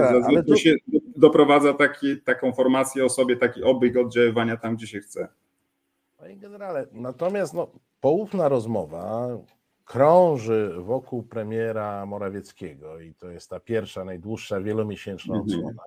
[0.47, 0.75] to się,
[1.15, 5.27] doprowadza taki, taką formację o sobie, taki obieg oddziaływania tam, gdzie się chce.
[6.17, 9.29] Panie generale, natomiast no, poufna rozmowa
[9.85, 15.59] krąży wokół premiera Morawieckiego i to jest ta pierwsza, najdłuższa, wielomiesięczna mhm.
[15.59, 15.83] odsłona.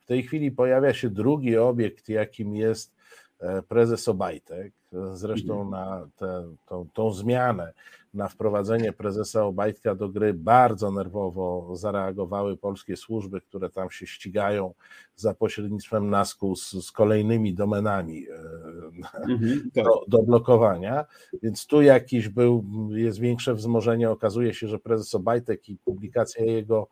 [0.00, 2.94] W tej chwili pojawia się drugi obiekt, jakim jest
[3.38, 4.72] e, prezes Obajtek.
[5.12, 5.70] Zresztą mhm.
[5.70, 7.72] na tę, tą, tą zmianę
[8.16, 14.74] na wprowadzenie prezesa Obajtka do gry bardzo nerwowo zareagowały polskie służby, które tam się ścigają
[15.16, 19.84] za pośrednictwem NASKU z, z kolejnymi domenami e, mhm, tak.
[19.84, 21.04] do, do, blokowania.
[21.42, 24.10] Więc tu jakiś był, jest większe wzmożenie.
[24.10, 26.88] Okazuje się, że prezes Obajtek i publikacja jego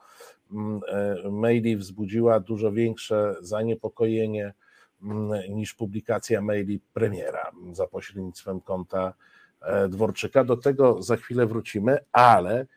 [0.52, 4.54] mm, e, maili wzbudziła dużo większe zaniepokojenie
[5.02, 9.14] mm, niż publikacja maili premiera za pośrednictwem konta
[9.88, 10.44] Dworczyka.
[10.44, 12.68] Do tego za chwilę wrócimy, ale mhm.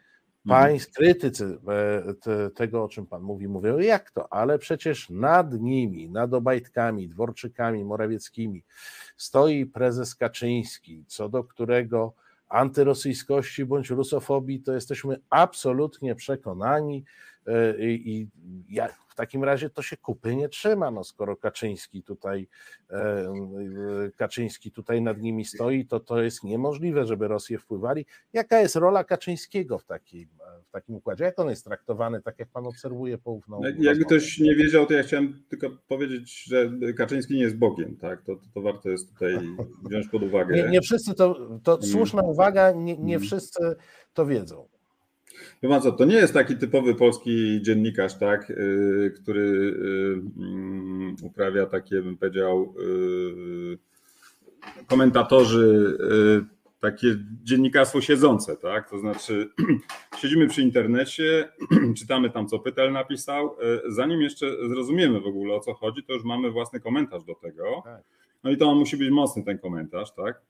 [0.47, 1.57] Państw, krytycy
[2.27, 4.33] e, tego, o czym Pan mówi, mówią, jak to?
[4.33, 8.63] Ale przecież nad nimi, nad Obajtkami, Dworczykami, Morawieckimi
[9.17, 12.13] stoi prezes Kaczyński, co do którego
[12.49, 17.03] antyrosyjskości bądź rusofobii to jesteśmy absolutnie przekonani
[17.47, 18.27] e, i
[18.69, 22.47] ja, takim razie to się kupy nie trzyma, no skoro Kaczyński tutaj,
[22.89, 23.31] e,
[24.15, 28.05] Kaczyński tutaj nad nimi stoi, to to jest niemożliwe, żeby Rosję wpływali.
[28.33, 30.27] Jaka jest rola Kaczyńskiego w, takiej,
[30.67, 31.23] w takim układzie?
[31.23, 34.93] Jak on jest traktowany, tak jak pan obserwuje poufną no, Jakby ktoś nie wiedział, to
[34.93, 38.21] ja chciałem tylko powiedzieć, że Kaczyński nie jest Bogiem, tak?
[38.21, 39.39] To, to, to warto jest tutaj
[39.85, 40.55] wziąć pod uwagę.
[40.55, 41.87] Nie, nie wszyscy to, to mm.
[41.87, 43.19] słuszna uwaga, nie, nie mm.
[43.19, 43.75] wszyscy
[44.13, 44.76] to wiedzą.
[45.63, 51.65] Wie co, to nie jest taki typowy polski dziennikarz, tak, y, który y, mm, uprawia
[51.65, 52.73] takie, bym powiedział,
[53.73, 53.77] y,
[54.87, 55.97] komentatorzy,
[56.79, 58.89] takie dziennikarstwo siedzące, tak?
[58.89, 59.49] To znaczy,
[60.21, 61.49] siedzimy przy internecie,
[61.99, 63.55] czytamy tam, co Pytel napisał.
[63.87, 67.81] Zanim jeszcze zrozumiemy w ogóle o co chodzi, to już mamy własny komentarz do tego.
[67.83, 68.03] Tak.
[68.43, 70.41] No i to on musi być mocny, ten komentarz, tak?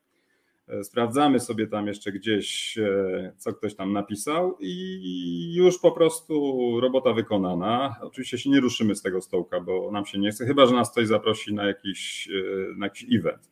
[0.68, 6.80] E, sprawdzamy sobie tam jeszcze gdzieś, e, co ktoś tam napisał, i już po prostu
[6.82, 7.96] robota wykonana.
[8.02, 10.92] Oczywiście się nie ruszymy z tego stołka, bo nam się nie chce, chyba że nas
[10.92, 13.52] ktoś zaprosi na jakiś, e, na jakiś event.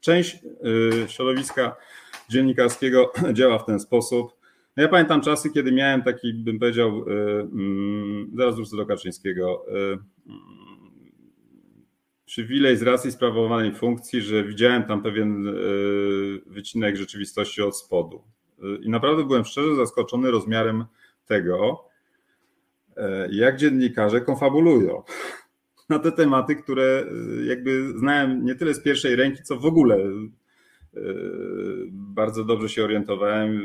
[0.00, 0.38] Część
[1.06, 1.76] środowiska
[2.30, 4.32] dziennikarskiego działa w ten sposób.
[4.76, 9.66] No ja pamiętam czasy, kiedy miałem taki, bym powiedział, mm, zaraz wrócę do Kaczyńskiego
[12.26, 15.52] przywilej z racji sprawowanej funkcji, że widziałem tam pewien e,
[16.46, 18.22] wycinek rzeczywistości od spodu.
[18.62, 20.84] E, I naprawdę byłem szczerze zaskoczony rozmiarem
[21.26, 21.84] tego,
[22.96, 25.02] e, jak dziennikarze konfabulują
[25.88, 27.04] na te tematy, które
[27.46, 29.98] jakby znałem nie tyle z pierwszej ręki, co w ogóle
[31.90, 33.60] bardzo dobrze się orientowałem.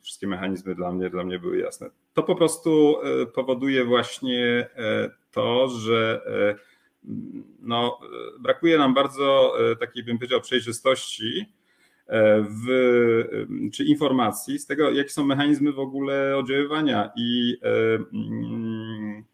[0.00, 1.90] Wszystkie mechanizmy dla mnie, dla mnie były jasne.
[2.14, 2.96] To po prostu
[3.34, 4.68] powoduje właśnie
[5.30, 6.22] to, że
[7.60, 7.98] no,
[8.40, 11.46] brakuje nam bardzo e, takiej, bym powiedział, przejrzystości
[12.06, 17.56] e, w, e, czy informacji z tego, jakie są mechanizmy w ogóle oddziaływania i
[18.12, 19.24] mm,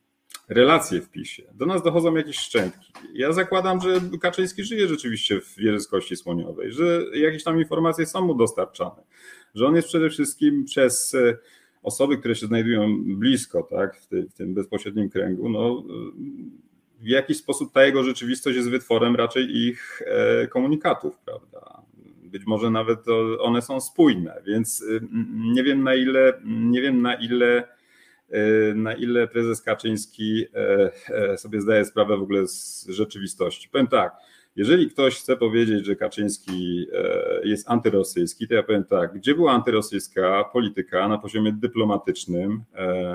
[0.48, 1.42] relacje w PiSie.
[1.54, 2.92] Do nas dochodzą jakieś szczętki.
[3.14, 8.06] Ja zakładam, że Kaczyński żyje rzeczywiście w wieży z kości słoniowej, że jakieś tam informacje
[8.06, 9.02] są mu dostarczane,
[9.54, 11.16] że on jest przede wszystkim przez
[11.82, 14.00] osoby, które się znajdują blisko, tak,
[14.30, 15.84] w tym bezpośrednim kręgu, no,
[17.02, 21.82] w jaki sposób ta jego rzeczywistość jest wytworem raczej ich e, komunikatów, prawda?
[22.22, 22.98] Być może nawet
[23.40, 25.00] one są spójne, więc y,
[25.34, 27.68] nie wiem na ile, nie wiem na ile,
[28.34, 33.68] y, na ile prezes Kaczyński e, e, sobie zdaje sprawę w ogóle z rzeczywistości.
[33.68, 34.16] Powiem tak,
[34.56, 36.86] jeżeli ktoś chce powiedzieć, że Kaczyński
[37.44, 42.64] jest antyrosyjski, to ja powiem tak, gdzie była antyrosyjska polityka na poziomie dyplomatycznym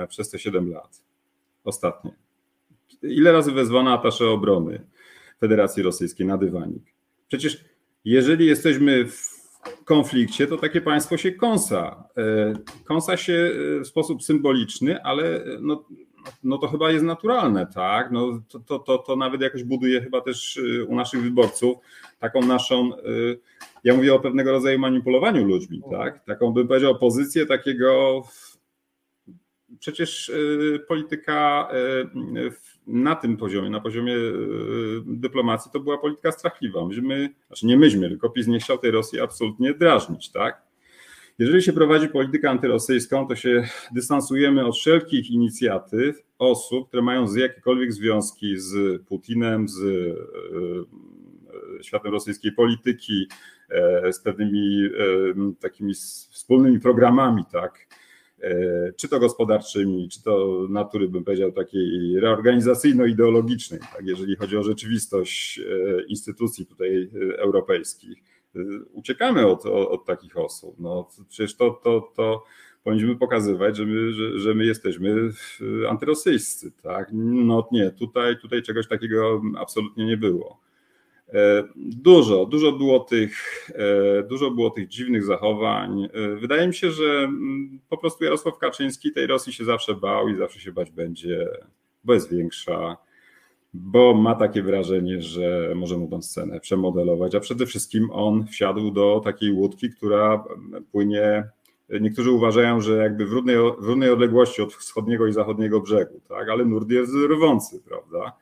[0.08, 1.02] przez te 7 lat?
[1.64, 2.27] Ostatnie
[3.02, 4.86] ile razy wezwana atasze obrony
[5.40, 6.82] Federacji Rosyjskiej na dywanik?
[7.28, 7.64] Przecież
[8.04, 9.38] jeżeli jesteśmy w
[9.84, 12.04] konflikcie, to takie państwo się kąsa.
[12.16, 12.52] E,
[12.84, 15.84] kąsa się e, w sposób symboliczny, ale no,
[16.44, 18.10] no to chyba jest naturalne, tak?
[18.12, 21.76] No to, to, to, to nawet jakoś buduje chyba też e, u naszych wyborców
[22.18, 22.90] taką naszą,
[23.84, 26.24] ja mówię o pewnego rodzaju manipulowaniu ludźmi, tak?
[26.24, 28.22] Taką bym powiedział pozycję takiego
[29.78, 30.32] przecież
[30.88, 31.68] polityka
[32.88, 34.18] na tym poziomie, na poziomie e,
[35.06, 36.86] dyplomacji, to była polityka strachliwa.
[36.86, 40.62] Myśmy, znaczy nie myśmy, tylko PiS nie chciał tej Rosji absolutnie drażnić, tak?
[41.38, 47.34] Jeżeli się prowadzi politykę antyrosyjską, to się dystansujemy od wszelkich inicjatyw osób, które mają z
[47.34, 49.84] jakiekolwiek związki z Putinem, z e,
[51.82, 53.28] światem rosyjskiej polityki,
[53.70, 54.88] e, z pewnymi
[55.60, 55.94] takimi
[56.30, 57.86] wspólnymi programami, tak,
[58.96, 65.60] czy to gospodarczymi, czy to natury, bym powiedział, takiej reorganizacyjno-ideologicznej, tak, jeżeli chodzi o rzeczywistość
[66.08, 68.18] instytucji tutaj europejskich.
[68.92, 70.74] Uciekamy od, od, od takich osób.
[70.78, 72.44] No, przecież to, to, to
[72.84, 75.30] powinniśmy pokazywać, że my, że, że my jesteśmy
[75.88, 76.72] antyrosyjscy.
[76.82, 77.08] Tak?
[77.12, 80.60] No nie, tutaj, tutaj czegoś takiego absolutnie nie było.
[81.34, 86.04] E, dużo, dużo było tych, e, dużo było tych dziwnych zachowań.
[86.04, 90.28] E, wydaje mi się, że mm, po prostu Jarosław Kaczyński tej Rosji się zawsze bał
[90.28, 91.48] i zawsze się bać będzie,
[92.04, 92.96] bo jest większa,
[93.74, 98.90] bo ma takie wrażenie, że może mu tę scenę przemodelować, a przede wszystkim on wsiadł
[98.90, 100.44] do takiej łódki, która
[100.92, 101.44] płynie
[102.00, 106.48] Niektórzy uważają, że jakby w równej, w równej odległości od wschodniego i zachodniego brzegu, tak?
[106.48, 108.32] ale nurt jest rwący, prawda?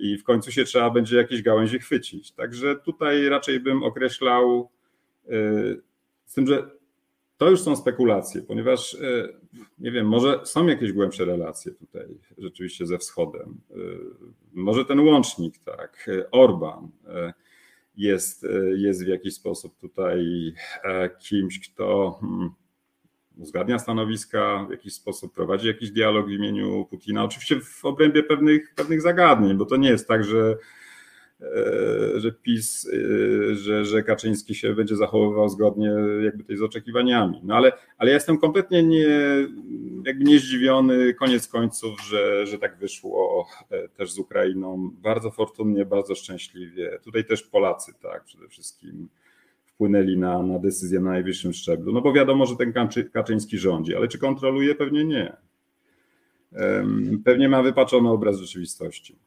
[0.00, 2.32] I w końcu się trzeba będzie jakieś gałęzie chwycić.
[2.32, 4.70] Także tutaj raczej bym określał
[5.28, 5.82] yy,
[6.24, 6.70] z tym, że
[7.36, 9.36] to już są spekulacje, ponieważ yy,
[9.78, 12.06] nie wiem, może są jakieś głębsze relacje tutaj
[12.38, 13.60] rzeczywiście ze wschodem.
[13.70, 14.00] Yy,
[14.52, 16.88] może ten łącznik, tak, Orban
[17.96, 18.46] jest,
[18.76, 20.52] jest w jakiś sposób tutaj
[21.18, 22.50] kimś, kto hmm,
[23.40, 27.24] uzgadnia stanowiska, w jakiś sposób prowadzi jakiś dialog w imieniu Putina.
[27.24, 30.56] Oczywiście w obrębie pewnych, pewnych zagadnień, bo to nie jest tak, że,
[31.40, 35.92] e, że PiS, e, że, że Kaczyński się będzie zachowywał zgodnie
[36.24, 37.40] jakby tej z oczekiwaniami.
[37.44, 39.08] No ale, ale ja jestem kompletnie nie,
[40.06, 44.90] jakby nie zdziwiony koniec końców, że, że tak wyszło e, też z Ukrainą.
[45.02, 46.98] Bardzo fortunnie, bardzo szczęśliwie.
[47.04, 49.08] Tutaj też Polacy, tak, przede wszystkim
[49.80, 51.92] wpłynęli na, na decyzję na najwyższym szczeblu.
[51.92, 52.72] No bo wiadomo, że ten
[53.12, 54.74] Kaczyński rządzi, ale czy kontroluje?
[54.74, 55.36] Pewnie nie.
[57.24, 59.18] Pewnie ma wypaczony obraz rzeczywistości.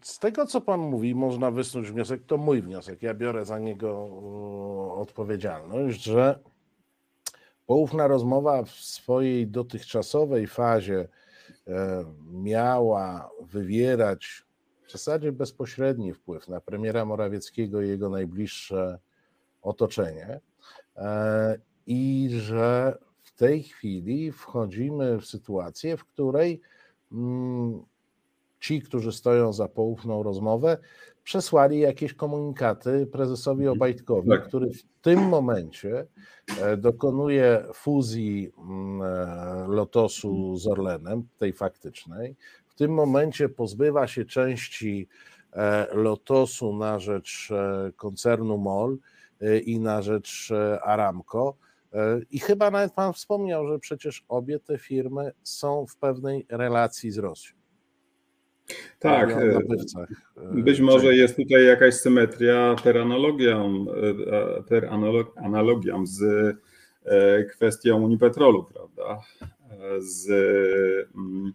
[0.00, 4.08] Z tego, co Pan mówi, można wysnuć wniosek, to mój wniosek, ja biorę za niego
[4.96, 6.38] odpowiedzialność, że
[7.66, 11.08] poufna rozmowa w swojej dotychczasowej fazie
[11.68, 14.42] e, miała wywierać
[14.86, 18.98] w zasadzie bezpośredni wpływ na premiera Morawieckiego i jego najbliższe
[19.62, 20.40] otoczenie
[20.96, 26.60] e, i że w tej chwili wchodzimy w sytuację, w której
[27.12, 27.82] mm,
[28.60, 30.78] ci, którzy stoją za poufną rozmowę,
[31.24, 33.78] przesłali jakieś komunikaty prezesowi mhm.
[33.78, 34.48] Obajtkowi, tak.
[34.48, 36.06] który w tym momencie
[36.60, 42.36] e, dokonuje fuzji mm, e, Lotosu z Orlenem, tej faktycznej.
[42.66, 45.08] W tym momencie pozbywa się części
[45.92, 47.48] Lotosu na rzecz
[47.96, 48.98] koncernu MOL
[49.64, 51.56] i na rzecz e, Aramco.
[51.92, 57.10] E, I chyba nawet Pan wspomniał, że przecież obie te firmy są w pewnej relacji
[57.10, 57.56] z Rosją.
[58.98, 59.36] Tak,
[60.52, 63.86] być może jest tutaj jakaś symetria per analogią,
[64.68, 64.88] per
[65.36, 66.56] analogią z
[67.50, 69.20] kwestią Unipetrolu, prawda?
[69.98, 70.30] Z
[71.14, 71.52] mm,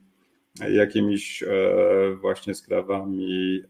[0.69, 1.43] jakimiś
[2.21, 3.63] właśnie sprawami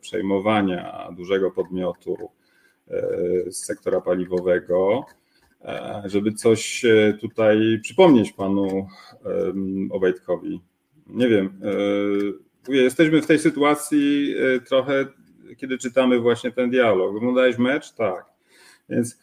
[0.00, 2.30] przejmowania dużego podmiotu
[3.50, 5.04] z sektora paliwowego,
[5.64, 8.86] e, żeby coś e, tutaj przypomnieć panu
[9.90, 10.60] Obajtkowi.
[11.06, 11.60] Nie wiem,
[12.68, 14.34] e, jesteśmy w tej sytuacji
[14.68, 15.06] trochę,
[15.56, 17.16] kiedy czytamy właśnie ten dialog.
[17.16, 17.92] Oglądałeś mecz?
[17.92, 18.24] Tak.
[18.88, 19.22] Więc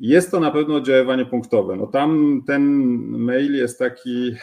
[0.00, 1.76] jest to na pewno oddziaływanie punktowe.
[1.76, 2.62] No tam ten
[3.08, 4.34] mail jest taki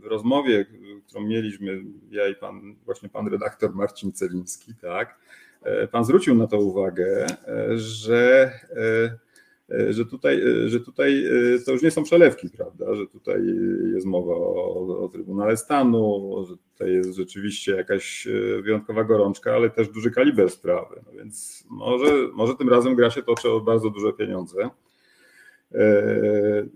[0.00, 0.66] w rozmowie,
[1.06, 5.47] którą mieliśmy, ja i pan, właśnie pan redaktor Marcin Celiński, tak, E,
[5.90, 8.52] pan zwrócił na to uwagę, e, że,
[9.70, 11.24] e, że, tutaj, że tutaj
[11.66, 12.94] to już nie są przelewki, prawda?
[12.94, 13.42] Że tutaj
[13.94, 18.28] jest mowa o, o Trybunale Stanu, że tutaj jest rzeczywiście jakaś
[18.62, 21.02] wyjątkowa gorączka, ale też duży kaliber sprawy.
[21.06, 24.70] No więc może, może tym razem gra się toczy o bardzo duże pieniądze.
[25.74, 26.66] E,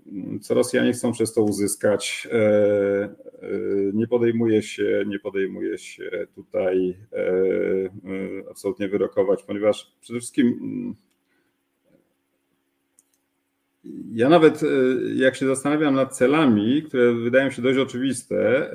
[0.41, 2.27] co Rosjanie chcą przez to uzyskać.
[2.31, 3.09] E, e,
[3.93, 6.97] nie podejmuje się, nie podejmuje się tutaj
[8.51, 10.95] absolutnie wyrokować, ponieważ przede wszystkim mm,
[14.13, 14.61] ja nawet
[15.15, 18.71] jak się zastanawiam nad celami, które wydają się dość oczywiste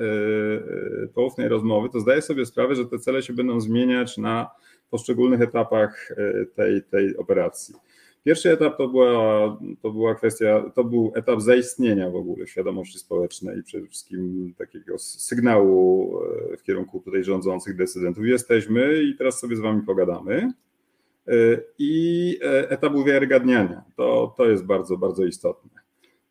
[1.13, 4.49] poufnej rozmowy, to zdaję sobie sprawę, że te cele się będą zmieniać na
[4.89, 6.15] poszczególnych etapach
[6.55, 7.75] tej, tej operacji.
[8.23, 13.59] Pierwszy etap to była, to była kwestia, to był etap zaistnienia w ogóle świadomości społecznej
[13.59, 16.13] i przede wszystkim takiego sygnału
[16.53, 18.25] e, w kierunku tutaj rządzących decydentów.
[18.25, 20.53] Jesteśmy i teraz sobie z wami pogadamy.
[21.27, 21.33] E,
[21.79, 23.83] I e, etap uwiarygadniania.
[23.95, 25.69] To, to jest bardzo, bardzo istotne.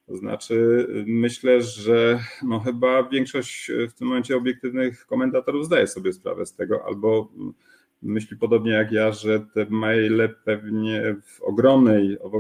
[0.07, 6.47] To znaczy, myślę, że no chyba większość w tym momencie obiektywnych komentatorów zdaje sobie sprawę
[6.47, 7.33] z tego, albo
[8.03, 12.35] myśli podobnie jak ja, że te maile pewnie w ogromnej, w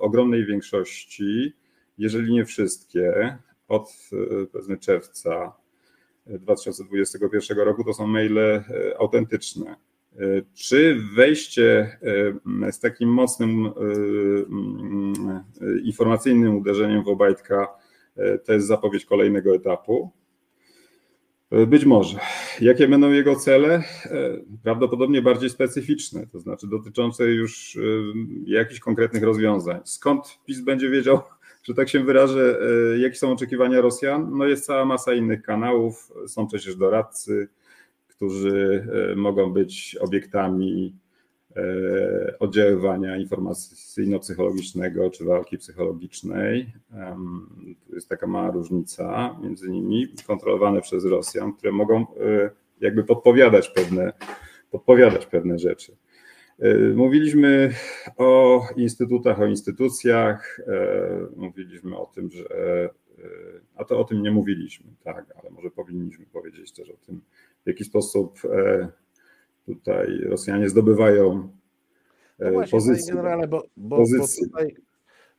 [0.00, 1.52] ogromnej większości,
[1.98, 3.38] jeżeli nie wszystkie,
[3.68, 4.10] od
[4.52, 5.52] powiedzmy czerwca
[6.26, 8.64] 2021 roku to są maile
[8.98, 9.76] autentyczne.
[10.54, 11.98] Czy wejście
[12.70, 13.70] z takim mocnym
[15.84, 17.68] informacyjnym uderzeniem w Obajtka
[18.44, 20.10] to jest zapowiedź kolejnego etapu?
[21.66, 22.18] Być może.
[22.60, 23.82] Jakie będą jego cele?
[24.62, 27.78] Prawdopodobnie bardziej specyficzne, to znaczy dotyczące już
[28.46, 29.80] jakichś konkretnych rozwiązań.
[29.84, 31.20] Skąd PiS będzie wiedział,
[31.66, 32.58] że tak się wyrażę,
[32.98, 34.38] jakie są oczekiwania Rosjan?
[34.38, 37.48] No jest cała masa innych kanałów, są przecież doradcy,
[38.08, 38.86] którzy
[39.16, 41.03] mogą być obiektami E,
[42.38, 46.72] oddziaływania informacyjno-psychologicznego czy walki psychologicznej.
[47.86, 52.04] Tu jest taka mała różnica między nimi, kontrolowane przez Rosjan, które mogą e,
[52.80, 54.12] jakby podpowiadać pewne,
[54.70, 55.96] podpowiadać pewne rzeczy.
[56.58, 57.74] E, mówiliśmy
[58.16, 60.60] o instytutach, o instytucjach,
[61.36, 62.44] mówiliśmy o tym, że
[63.76, 67.20] a to o tym nie mówiliśmy, tak, ale może powinniśmy powiedzieć też o tym,
[67.64, 68.38] w jaki sposób
[69.66, 71.48] tutaj Rosjanie zdobywają
[72.38, 73.14] no właśnie, pozycję.
[73.14, 74.46] Generale, bo, bo, pozycję.
[74.46, 74.76] bo tutaj,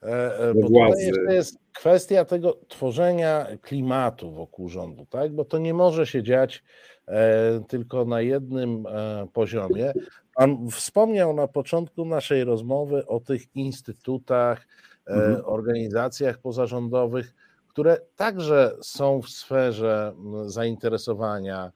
[0.03, 5.33] e, e, bo tutaj jest kwestia tego tworzenia klimatu wokół rządu, tak?
[5.33, 6.63] bo to nie może się dziać
[7.07, 8.85] e, tylko na jednym
[9.33, 9.93] poziomie.
[10.35, 14.67] Pan wspomniał na początku naszej rozmowy o tych instytutach,
[15.07, 15.41] mhm.
[15.45, 17.33] organizacjach pozarządowych,
[17.67, 20.13] które także są w sferze
[20.45, 21.71] zainteresowania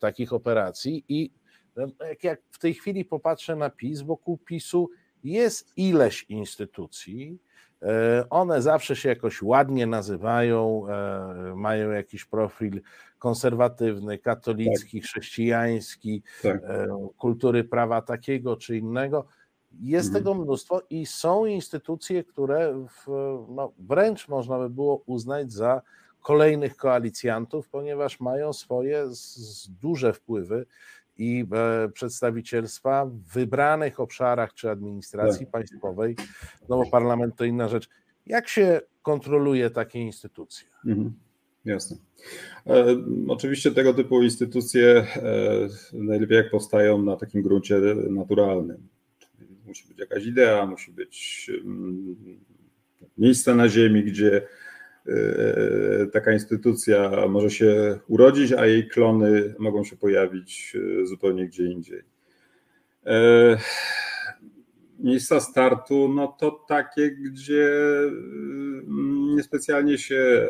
[0.00, 1.30] takich operacji i
[2.22, 4.90] jak w tej chwili popatrzę na PiS, wokół PiSu
[5.24, 7.38] jest ileś instytucji,
[7.82, 12.80] e, one zawsze się jakoś ładnie nazywają, e, mają jakiś profil
[13.18, 15.08] konserwatywny, katolicki, tak.
[15.08, 16.62] chrześcijański, tak.
[16.64, 16.86] E,
[17.18, 19.26] kultury prawa takiego czy innego.
[19.80, 20.24] Jest mhm.
[20.24, 23.06] tego mnóstwo i są instytucje, które w,
[23.48, 25.82] no, wręcz można by było uznać za
[26.20, 30.66] kolejnych koalicjantów, ponieważ mają swoje z, z duże wpływy
[31.18, 35.52] i e, przedstawicielstwa w wybranych obszarach czy administracji tak.
[35.52, 36.16] państwowej,
[36.68, 37.88] no bo parlament to inna rzecz.
[38.26, 40.68] Jak się kontroluje takie instytucje?
[40.86, 41.12] Mhm.
[41.64, 41.96] Jasne.
[42.66, 42.96] E,
[43.28, 44.86] oczywiście tego typu instytucje
[45.16, 48.88] e, najlepiej jak powstają na takim gruncie naturalnym.
[49.66, 52.16] Musi być jakaś idea, musi być mm,
[53.18, 54.42] miejsce na ziemi, gdzie
[56.12, 62.02] taka instytucja może się urodzić, a jej klony mogą się pojawić e, zupełnie gdzie indziej.
[63.06, 63.56] E,
[64.98, 67.70] miejsca startu, no to takie, gdzie
[69.36, 70.48] niespecjalnie się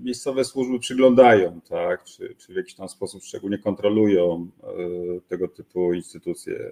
[0.00, 4.48] miejscowe służby przyglądają, tak, czy, czy w jakiś tam sposób szczególnie kontrolują
[5.28, 6.70] tego typu instytucje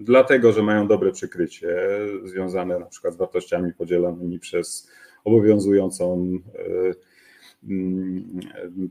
[0.00, 1.76] dlatego, że mają dobre przykrycie
[2.24, 4.90] związane na przykład z wartościami podzielonymi przez
[5.24, 6.94] obowiązującą, e,
[7.68, 8.40] mm,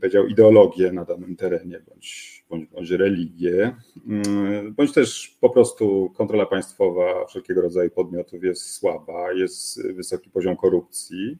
[0.00, 6.46] powiedział, ideologię na danym terenie, bądź, bądź, bądź religię, mm, bądź też po prostu kontrola
[6.46, 11.38] państwowa wszelkiego rodzaju podmiotów jest słaba, jest wysoki poziom korupcji,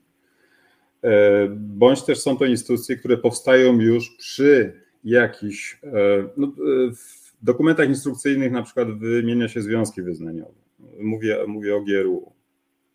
[1.03, 5.89] e, bądź też są to instytucje, które powstają już przy jakichś, e,
[6.37, 6.53] no,
[6.97, 10.55] w dokumentach instrukcyjnych na przykład wymienia się związki wyznaniowe.
[11.01, 12.32] Mówię, mówię o GRU,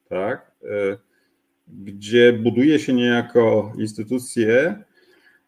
[0.09, 0.51] tak?
[0.63, 0.97] E,
[1.67, 4.83] gdzie buduje się niejako instytucje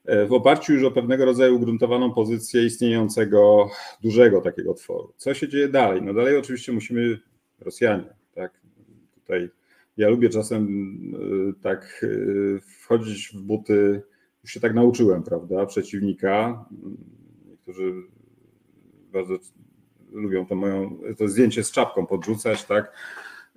[0.06, 3.70] e, w oparciu już o pewnego rodzaju ugruntowaną pozycję istniejącego
[4.04, 5.14] dużego takiego tworu.
[5.18, 6.02] Co się dzieje dalej?
[6.02, 7.20] No dalej oczywiście musimy,
[7.60, 8.62] Rosjanie, tak?
[9.16, 9.50] Tutaj
[9.98, 10.68] ja lubię czasem
[11.50, 12.06] e, tak
[12.60, 14.02] wchodzić w buty,
[14.44, 16.66] już się tak nauczyłem, prawda, przeciwnika.
[17.46, 17.94] Niektórzy
[19.14, 19.34] bardzo
[20.12, 22.94] lubią to moją, to zdjęcie z czapką podrzucać, tak?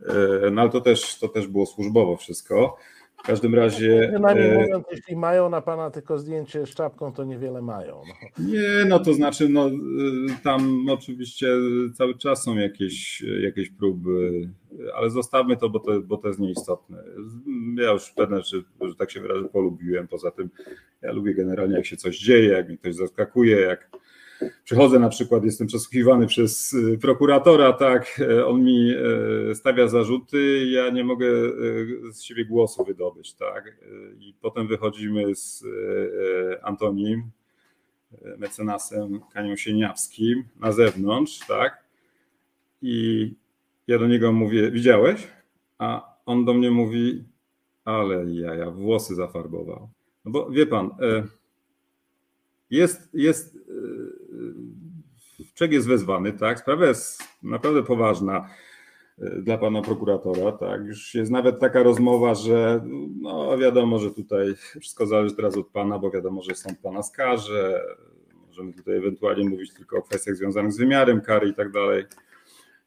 [0.06, 2.76] E, no ale to też, to też było służbowo wszystko.
[3.18, 4.08] W każdym razie.
[4.12, 8.02] Przynajmniej e, mówiąc, jeśli mają na pana tylko zdjęcie z czapką, to niewiele mają.
[8.08, 8.44] No.
[8.46, 9.70] Nie, no to znaczy, no, e,
[10.44, 11.46] tam oczywiście
[11.94, 14.48] cały czas są jakieś, jakieś próby,
[14.94, 17.02] ale zostawmy to bo, to, bo to jest nieistotne.
[17.76, 20.08] Ja już pewne, że, że tak się wyrażę, polubiłem.
[20.08, 20.50] Poza tym,
[21.02, 23.90] ja lubię generalnie, jak się coś dzieje, jak mnie ktoś zaskakuje, jak
[24.64, 28.94] przychodzę na przykład, jestem przesłuchiwany przez y, prokuratora, tak, e, on mi
[29.50, 33.76] e, stawia zarzuty, ja nie mogę e, z siebie głosu wydobyć, tak,
[34.18, 35.64] i potem wychodzimy z
[36.62, 37.30] Antonim,
[38.38, 41.84] mecenasem Kanią Sieniawskim na zewnątrz, tak,
[42.82, 43.34] i
[43.86, 45.28] ja do niego mówię, widziałeś?
[45.78, 47.24] A on do mnie mówi,
[47.84, 49.88] ale ja, ja włosy zafarbował.
[50.24, 50.90] No bo wie pan,
[52.70, 53.58] jest, jest
[55.54, 58.50] człowiek jest wezwany, tak, sprawa jest naprawdę poważna
[59.18, 62.84] dla pana prokuratora, tak, już jest nawet taka rozmowa, że
[63.20, 67.80] no wiadomo, że tutaj wszystko zależy teraz od pana, bo wiadomo, że sąd pana skaże,
[68.46, 72.04] możemy tutaj ewentualnie mówić tylko o kwestiach związanych z wymiarem kary i tak dalej.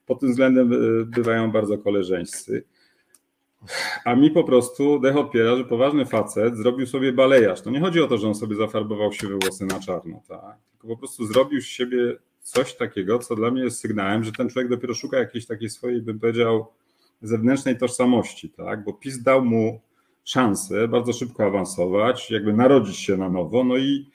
[0.06, 0.70] Pod tym względem
[1.06, 2.64] bywają bardzo koleżeńscy.
[4.06, 7.62] A mi po prostu dech odpiera, że poważny facet zrobił sobie balejarz.
[7.62, 10.58] To nie chodzi o to, że on sobie zafarbował siwe włosy na czarno, tak?
[10.72, 14.50] tylko po prostu zrobił z siebie coś takiego, co dla mnie jest sygnałem, że ten
[14.50, 16.66] człowiek dopiero szuka jakiejś takiej swojej, bym powiedział,
[17.22, 18.84] zewnętrznej tożsamości, tak?
[18.84, 19.82] bo PiS dał mu
[20.24, 24.10] szansę bardzo szybko awansować, jakby narodzić się na nowo, no i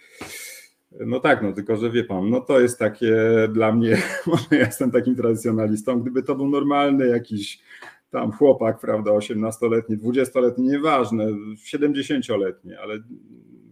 [0.92, 3.16] no tak, no tylko, że wie pan, no to jest takie
[3.52, 7.62] dla mnie, może ja jestem takim tradycjonalistą, gdyby to był normalny jakiś
[8.10, 11.26] tam chłopak, prawda, 18-letni, 20-letni, nieważne,
[11.74, 12.98] 70-letni, ale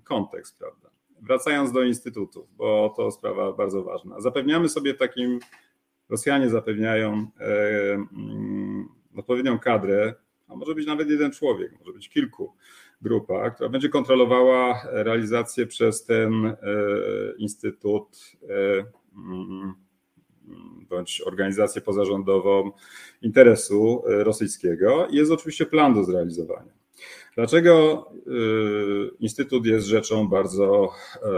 [0.05, 0.86] kontekst, prawda.
[1.23, 4.21] Wracając do instytutów, bo to sprawa bardzo ważna.
[4.21, 5.41] Zapewniamy sobie takim,
[6.09, 10.15] Rosjanie zapewniają e, mm, odpowiednią kadrę,
[10.49, 12.55] a może być nawet jeden człowiek, może być kilku
[13.03, 16.57] grupa, która będzie kontrolowała realizację przez ten e,
[17.39, 18.85] instytut e,
[19.17, 19.75] mm,
[20.89, 22.71] bądź organizację pozarządową
[23.23, 25.09] interesu rosyjskiego.
[25.11, 26.73] Jest oczywiście plan do zrealizowania.
[27.37, 28.31] Dlaczego e,
[29.19, 31.29] Instytut jest rzeczą bardzo e,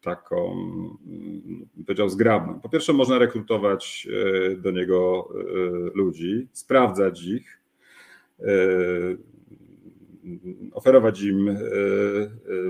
[0.00, 0.52] taką,
[1.06, 2.60] mm, powiedział, zgrabną?
[2.60, 4.08] Po pierwsze, można rekrutować
[4.56, 5.28] do niego
[5.94, 7.60] ludzi, sprawdzać ich,
[10.72, 11.58] oferować im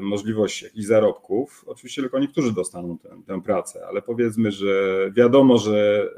[0.01, 1.65] możliwość jakichś zarobków.
[1.67, 6.11] Oczywiście tylko niektórzy dostaną tę, pracę, ale powiedzmy, że wiadomo, że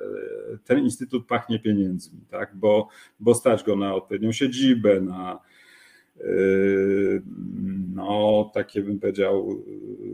[0.65, 2.57] ten instytut pachnie pieniędzmi, tak?
[2.57, 2.89] bo,
[3.21, 5.41] bo stać go na odpowiednią siedzibę, na
[7.95, 9.65] no, takie bym powiedział,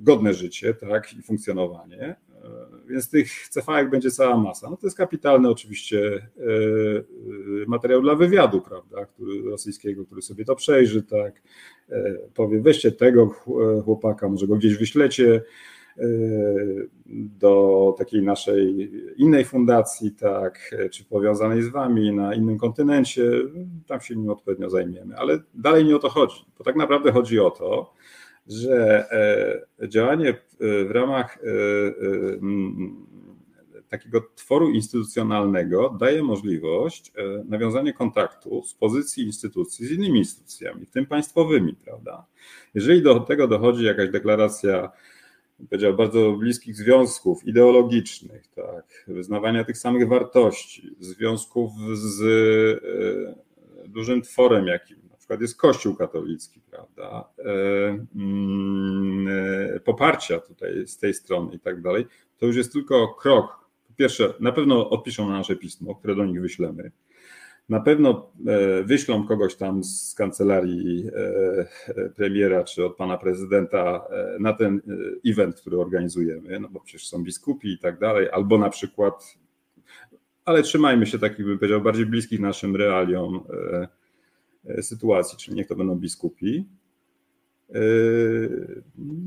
[0.01, 1.15] godne życie tak?
[1.15, 2.17] i funkcjonowanie.
[2.89, 4.71] Więc tych cefałek będzie cała masa.
[4.71, 6.27] No to jest kapitalny oczywiście e,
[7.67, 11.43] materiał dla wywiadu, prawda, który, rosyjskiego, który sobie to przejrzy, tak,
[12.35, 13.27] powie weźcie tego
[13.85, 15.43] chłopaka, może go gdzieś wyślecie
[17.13, 23.31] do takiej naszej innej fundacji, tak, czy powiązanej z wami na innym kontynencie,
[23.87, 25.17] tam się nim odpowiednio zajmiemy.
[25.17, 27.95] Ale dalej nie o to chodzi, bo tak naprawdę chodzi o to,
[28.47, 29.07] że
[29.81, 30.35] e, działanie e,
[30.85, 31.41] w ramach e,
[33.89, 37.13] takiego tworu instytucjonalnego daje możliwość
[37.45, 42.27] nawiązania kontaktu z pozycji instytucji z innymi instytucjami, w tym państwowymi, prawda?
[42.75, 44.91] Jeżeli do tego dochodzi jakaś deklaracja,
[45.71, 52.23] powiedział, bardzo bliskich związków ideologicznych, tak, wyznawania tych samych wartości, związków z
[53.89, 59.29] dużym tworem jakim przykład jest Kościół katolicki, prawda, e, mm,
[59.77, 62.07] e, poparcia tutaj z tej strony i tak dalej,
[62.39, 63.69] to już jest tylko krok.
[63.89, 66.91] Po pierwsze, na pewno odpiszą na nasze pismo, które do nich wyślemy.
[67.69, 71.11] Na pewno e, wyślą kogoś tam z kancelarii
[72.17, 74.05] premiera czy od pana prezydenta
[74.41, 74.81] na ten
[75.27, 79.39] event, który organizujemy, no bo przecież są biskupi i tak dalej, albo na przykład,
[80.45, 83.45] ale trzymajmy się takich, bym powiedział, bardziej bliskich naszym realiom
[84.67, 86.67] E, sytuacji, czyli niech to będą biskupi.
[87.75, 87.81] E,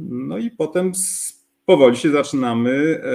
[0.10, 0.92] no i potem
[1.68, 3.10] powoli się zaczynamy e,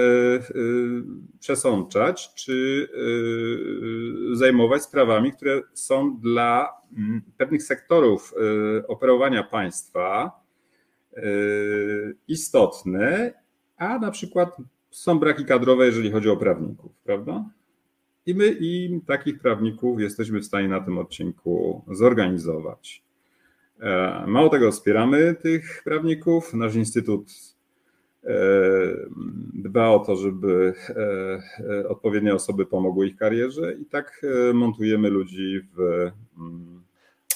[1.39, 2.87] przesączać, czy
[4.33, 8.33] zajmować sprawami, które są dla mm, pewnych sektorów
[8.87, 10.31] operowania państwa
[12.27, 13.33] istotne,
[13.77, 14.57] a na przykład
[14.91, 17.45] są braki kadrowe, jeżeli chodzi o prawników, prawda?
[18.25, 23.03] I my im takich prawników jesteśmy w stanie na tym odcinku zorganizować.
[23.79, 26.53] E, mało tego, wspieramy tych prawników.
[26.53, 27.52] Nasz instytut e,
[29.53, 30.73] dba o to, żeby
[31.59, 35.79] e, odpowiednie osoby pomogły ich karierze i tak montujemy ludzi w.
[36.37, 36.83] Mm,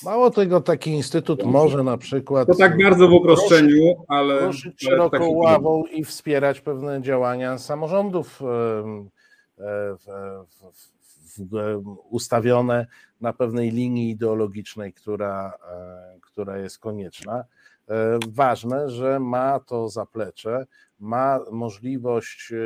[0.03, 2.47] mało tego, taki instytut może na przykład.
[2.47, 4.47] To tak bardzo w uproszczeniu, ale.
[4.47, 10.05] Ruszyć szeroką ławą i wspierać pewne działania samorządów w,
[11.39, 12.87] w, ustawione
[13.21, 17.43] na pewnej linii ideologicznej, która, e, która jest konieczna.
[17.89, 20.65] E, ważne, że ma to zaplecze,
[20.99, 22.57] ma możliwość e,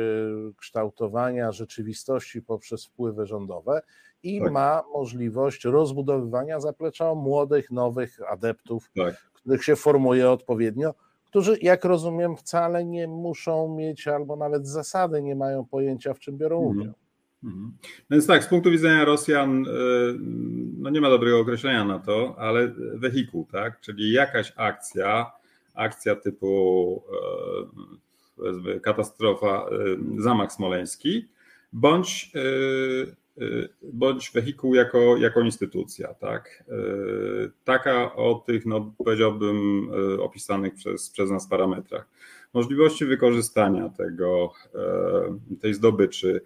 [0.56, 3.82] kształtowania rzeczywistości poprzez wpływy rządowe
[4.22, 4.52] i tak.
[4.52, 9.14] ma możliwość rozbudowywania zaplecza młodych, nowych adeptów, tak.
[9.32, 10.94] których się formuje odpowiednio,
[11.24, 16.38] którzy, jak rozumiem, wcale nie muszą mieć albo nawet zasady nie mają pojęcia, w czym
[16.38, 16.78] biorą mhm.
[16.78, 16.94] udział.
[17.44, 17.72] Mhm.
[18.10, 19.70] No więc tak, z punktu widzenia Rosjan, e,
[20.78, 23.80] no nie ma dobrego określenia na to, ale wehikuł, tak?
[23.80, 25.32] Czyli jakaś akcja,
[25.74, 27.02] akcja typu
[28.82, 29.66] katastrofa,
[30.18, 31.28] zamach smoleński,
[31.72, 32.32] bądź,
[33.82, 36.14] bądź wehikuł jako, jako instytucja.
[36.14, 36.64] Tak?
[37.64, 39.90] Taka o tych, no, powiedziałbym,
[40.20, 42.08] opisanych przez, przez nas parametrach.
[42.54, 44.52] Możliwości wykorzystania tego,
[45.60, 46.40] tej zdobyczy,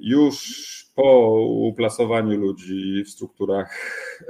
[0.00, 3.70] już po uplasowaniu ludzi w strukturach,
[4.20, 4.24] e,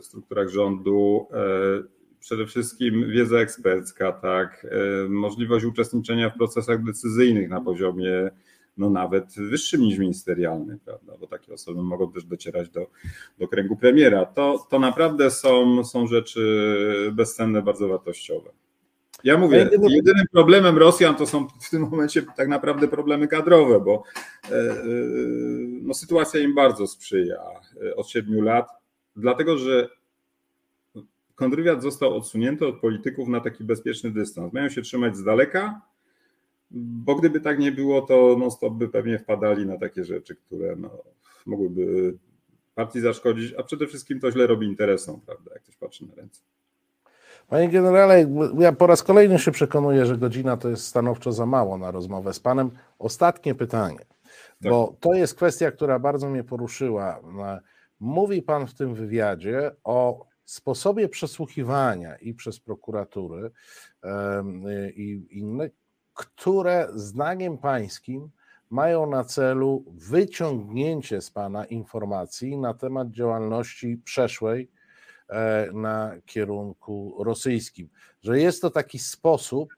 [0.00, 4.66] w strukturach rządu, e, przede wszystkim wiedza ekspercka, tak,
[5.08, 8.30] możliwość uczestniczenia w procesach decyzyjnych na poziomie
[8.78, 11.12] no nawet wyższym niż ministerialny, prawda?
[11.20, 12.86] bo takie osoby mogą też docierać do,
[13.38, 14.24] do kręgu premiera.
[14.26, 18.50] To, to naprawdę są, są rzeczy bezcenne, bardzo wartościowe.
[19.24, 24.02] Ja mówię, jedynym problemem Rosjan to są w tym momencie tak naprawdę problemy kadrowe, bo
[24.44, 24.84] e, e,
[25.82, 27.36] no, sytuacja im bardzo sprzyja
[27.86, 28.68] e, od siedmiu lat,
[29.16, 29.88] dlatego że
[31.34, 34.52] kontrwywiad został odsunięty od polityków na taki bezpieczny dystans.
[34.52, 35.80] Mają się trzymać z daleka,
[36.70, 40.76] bo gdyby tak nie było, to non stop by pewnie wpadali na takie rzeczy, które
[40.76, 40.90] no,
[41.46, 42.14] mogłyby
[42.74, 46.40] partii zaszkodzić, a przede wszystkim to źle robi interesom, prawda, jak ktoś patrzy na ręce.
[47.50, 48.26] Panie generale,
[48.58, 52.34] ja po raz kolejny się przekonuję, że godzina to jest stanowczo za mało na rozmowę
[52.34, 52.70] z panem.
[52.98, 54.72] Ostatnie pytanie, tak.
[54.72, 57.20] bo to jest kwestia, która bardzo mnie poruszyła.
[58.00, 63.50] Mówi pan w tym wywiadzie o sposobie przesłuchiwania i przez prokuratury
[64.94, 65.70] i inne,
[66.14, 68.30] które zdaniem pańskim
[68.70, 74.79] mają na celu wyciągnięcie z pana informacji na temat działalności przeszłej E,
[75.72, 77.88] na kierunku rosyjskim.
[78.22, 79.74] Że jest to taki sposób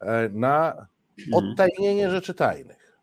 [0.00, 0.86] e, na
[1.18, 1.34] mhm.
[1.34, 3.00] odtajnienie rzeczy tajnych.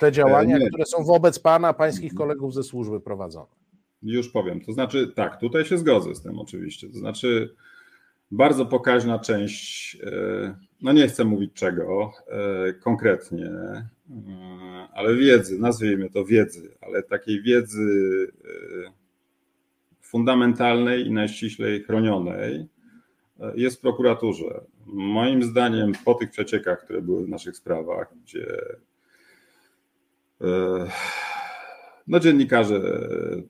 [0.00, 3.60] Te działania, e, które są wobec pana, pańskich kolegów ze służby prowadzone.
[4.02, 4.60] Już powiem.
[4.60, 6.88] To znaczy, tak, tutaj się zgodzę z tym oczywiście.
[6.88, 7.54] To znaczy,
[8.30, 9.98] bardzo pokaźna część,
[10.82, 12.12] no nie chcę mówić czego
[12.80, 13.50] konkretnie,
[14.94, 17.86] ale wiedzy, nazwijmy to wiedzy, ale takiej wiedzy
[20.10, 22.66] fundamentalnej i najściślej chronionej
[23.40, 24.60] e, jest w prokuraturze.
[24.86, 28.46] Moim zdaniem po tych przeciekach, które były w naszych sprawach, gdzie
[30.40, 30.46] e,
[32.06, 32.80] no, dziennikarze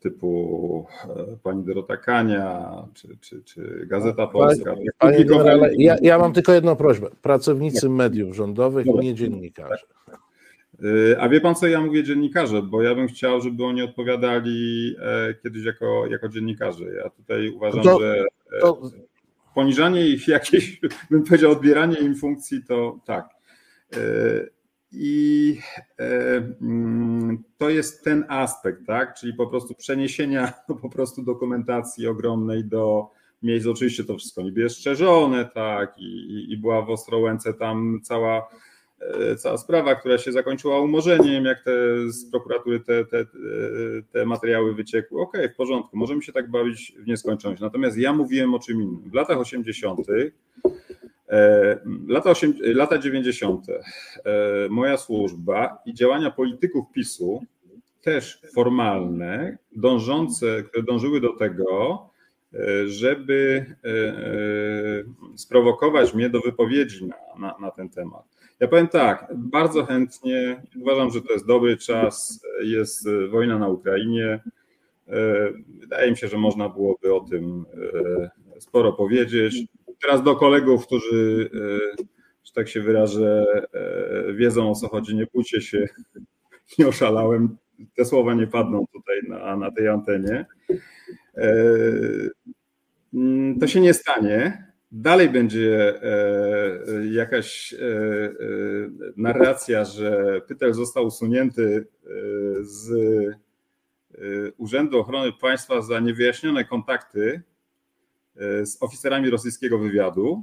[0.00, 4.74] typu e, pani Dorota Kania czy, czy, czy Gazeta Polska.
[4.98, 5.24] Panie,
[5.78, 7.10] ja, ja, mam tylko jedną prośbę.
[7.22, 9.02] Pracownicy mediów rządowych, Dobra.
[9.02, 9.86] nie dziennikarze.
[11.18, 15.34] A wie pan co, ja mówię dziennikarze, bo ja bym chciał, żeby oni odpowiadali e,
[15.34, 16.84] kiedyś jako, jako dziennikarze.
[16.84, 18.80] Ja tutaj uważam, to, że e, to...
[19.54, 23.28] poniżanie ich jakieś, bym powiedział, odbieranie im funkcji, to tak.
[23.92, 23.98] E,
[24.92, 25.58] I
[26.60, 29.14] mm, to jest ten aspekt, tak?
[29.14, 30.52] Czyli po prostu przeniesienia
[30.82, 33.10] po prostu dokumentacji ogromnej do
[33.42, 33.66] miejsc.
[33.66, 38.48] Oczywiście to wszystko niby jest szczerzone, tak, i, i była w Ostrołęce tam cała
[39.38, 41.72] cała sprawa, która się zakończyła umorzeniem, jak te
[42.12, 43.26] z prokuratury te, te,
[44.12, 45.20] te materiały wyciekły.
[45.20, 47.62] Okej, okay, w porządku, możemy się tak bawić w nieskończoność.
[47.62, 49.10] Natomiast ja mówiłem o czym innym.
[49.10, 50.00] W latach 80.,
[51.28, 51.78] e,
[52.08, 53.78] lata, 8, lata 90., e,
[54.70, 57.42] moja służba i działania polityków PiSu,
[58.02, 62.10] też formalne, dążące, które dążyły do tego,
[62.86, 63.66] żeby
[65.36, 68.39] sprowokować mnie do wypowiedzi na, na, na ten temat.
[68.60, 74.40] Ja powiem tak, bardzo chętnie, uważam, że to jest dobry czas, jest wojna na Ukrainie.
[75.80, 77.64] Wydaje mi się, że można byłoby o tym
[78.54, 79.64] e, sporo powiedzieć.
[80.02, 82.04] Teraz do kolegów, którzy, e,
[82.44, 85.86] że tak się wyrażę, e, wiedzą o co chodzi, nie bójcie się,
[86.78, 87.56] nie oszalałem.
[87.96, 90.46] Te słowa nie padną tutaj na, na tej antenie.
[93.60, 98.30] To się nie stanie dalej będzie e, jakaś e, e,
[99.16, 101.86] narracja, że Pytel został usunięty
[102.60, 102.90] z
[104.56, 107.42] Urzędu Ochrony Państwa za niewyjaśnione kontakty
[108.62, 110.42] z oficerami rosyjskiego wywiadu.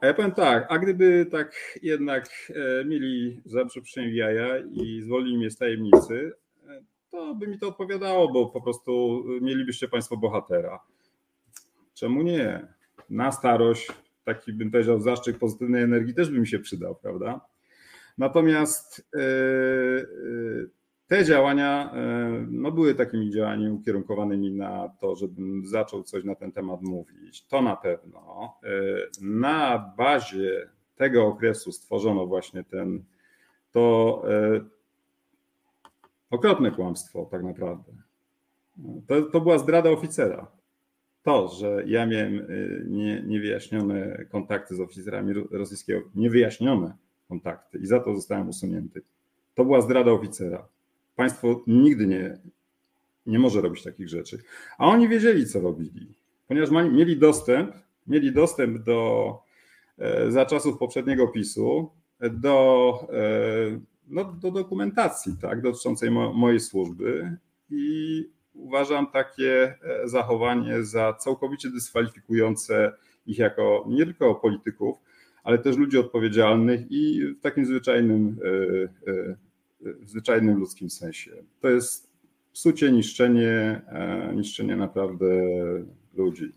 [0.00, 2.52] A ja powiem tak, a gdyby tak jednak
[2.84, 6.32] mieli zawsze przynajmniej jaja i zwolnili mnie z tajemnicy,
[7.10, 10.80] to by mi to odpowiadało, bo po prostu mielibyście Państwo bohatera.
[11.94, 12.73] Czemu nie?
[13.10, 13.92] Na starość,
[14.24, 17.40] taki bym powiedział, zaszczyt pozytywnej energii też by mi się przydał, prawda?
[18.18, 19.24] Natomiast e, e,
[21.06, 26.52] te działania e, no, były takimi działaniami ukierunkowanymi na to, żebym zaczął coś na ten
[26.52, 27.46] temat mówić.
[27.46, 28.54] To na pewno.
[29.20, 33.04] Na bazie tego okresu stworzono właśnie ten,
[33.72, 34.22] to
[36.30, 37.92] okropne kłamstwo tak naprawdę.
[39.06, 40.46] To, to była zdrada oficera.
[41.24, 46.96] To, że ja miałem y, nie, niewyjaśnione kontakty z oficerami rosyjskiego, niewyjaśnione
[47.28, 49.02] kontakty i za to zostałem usunięty,
[49.54, 50.68] to była zdrada oficera.
[51.16, 52.38] Państwo nigdy nie,
[53.26, 54.42] nie może robić takich rzeczy.
[54.78, 56.14] A oni wiedzieli, co robili,
[56.48, 57.74] ponieważ mieli dostęp,
[58.06, 59.38] mieli dostęp do,
[59.98, 61.90] e, za czasów poprzedniego PiSu,
[62.30, 67.36] do, e, no, do dokumentacji tak, dotyczącej mo, mojej służby
[67.70, 68.34] i
[68.64, 72.92] uważam takie e, zachowanie za całkowicie dyskwalifikujące
[73.26, 74.96] ich jako nie tylko polityków,
[75.44, 78.36] ale też ludzi odpowiedzialnych i w takim zwyczajnym,
[79.80, 81.30] w zwyczajnym ludzkim sensie.
[81.60, 82.10] To jest
[82.52, 83.82] psucie, niszczenie,
[84.34, 85.26] niszczenie naprawdę
[86.14, 86.52] ludzi.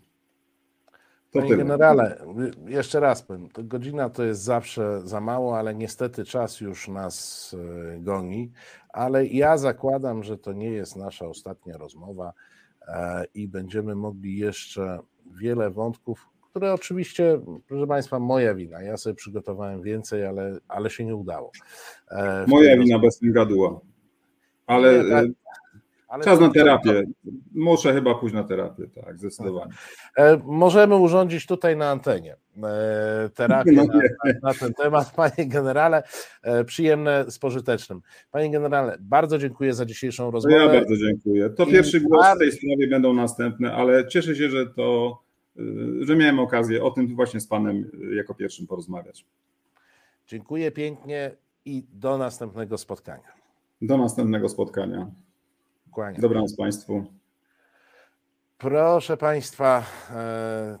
[1.30, 1.64] To Panie tyle.
[1.64, 2.24] generale,
[2.66, 7.56] jeszcze raz powiem, to godzina to jest zawsze za mało, ale niestety czas już nas
[7.94, 8.52] e, goni,
[8.98, 12.32] ale ja zakładam, że to nie jest nasza ostatnia rozmowa
[12.88, 14.98] e, i będziemy mogli jeszcze
[15.40, 18.82] wiele wątków, które oczywiście, proszę Państwa, moja wina.
[18.82, 21.52] Ja sobie przygotowałem więcej, ale, ale się nie udało.
[22.10, 23.80] E, moja wina bez tym gaduła.
[24.66, 25.26] Ale nie, tak,
[26.08, 27.04] ale Czas na terapię.
[27.54, 29.72] Muszę chyba pójść na terapię, tak, zdecydowanie.
[30.16, 34.00] E, możemy urządzić tutaj na antenie e, terapię no na,
[34.42, 36.02] na, ten temat, panie generale.
[36.42, 38.00] E, przyjemne z pożytecznym.
[38.30, 40.56] Panie generale, bardzo dziękuję za dzisiejszą rozmowę.
[40.56, 41.50] Ja bardzo dziękuję.
[41.50, 45.18] To pierwszy głos w tej sprawie będą następne, ale cieszę się, że to,
[46.00, 49.24] że miałem okazję o tym właśnie z panem jako pierwszym porozmawiać.
[50.26, 51.30] Dziękuję pięknie
[51.64, 53.32] i do następnego spotkania.
[53.82, 55.10] Do następnego spotkania.
[55.98, 56.20] Kłaniam.
[56.20, 57.04] Dobranoc Państwu.
[58.58, 60.78] Proszę Państwa, e,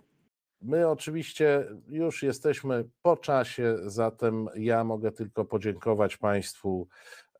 [0.62, 6.88] my oczywiście już jesteśmy po czasie, zatem ja mogę tylko podziękować Państwu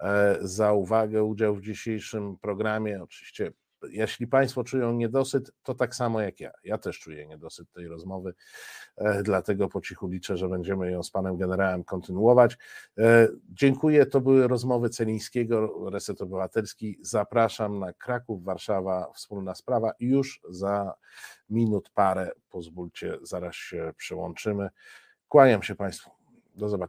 [0.01, 3.03] e, za uwagę, udział w dzisiejszym programie.
[3.03, 3.53] Oczywiście
[3.91, 6.51] jeśli Państwo czują niedosyt, to tak samo jak ja.
[6.65, 8.35] Ja też czuję niedosyt tej rozmowy,
[8.97, 12.59] e, dlatego po cichu liczę, że będziemy ją z Panem Generałem kontynuować.
[12.99, 14.07] E, dziękuję.
[14.07, 16.99] To były rozmowy Celińskiego, Reset Obywatelski.
[17.01, 19.93] Zapraszam na Kraków, Warszawa, wspólna sprawa.
[20.01, 20.95] Już za
[21.51, 24.69] minut parę, pozwólcie, zaraz się przełączymy.
[25.29, 26.11] Kłaniam się Państwu.
[26.55, 26.89] Do zobaczenia.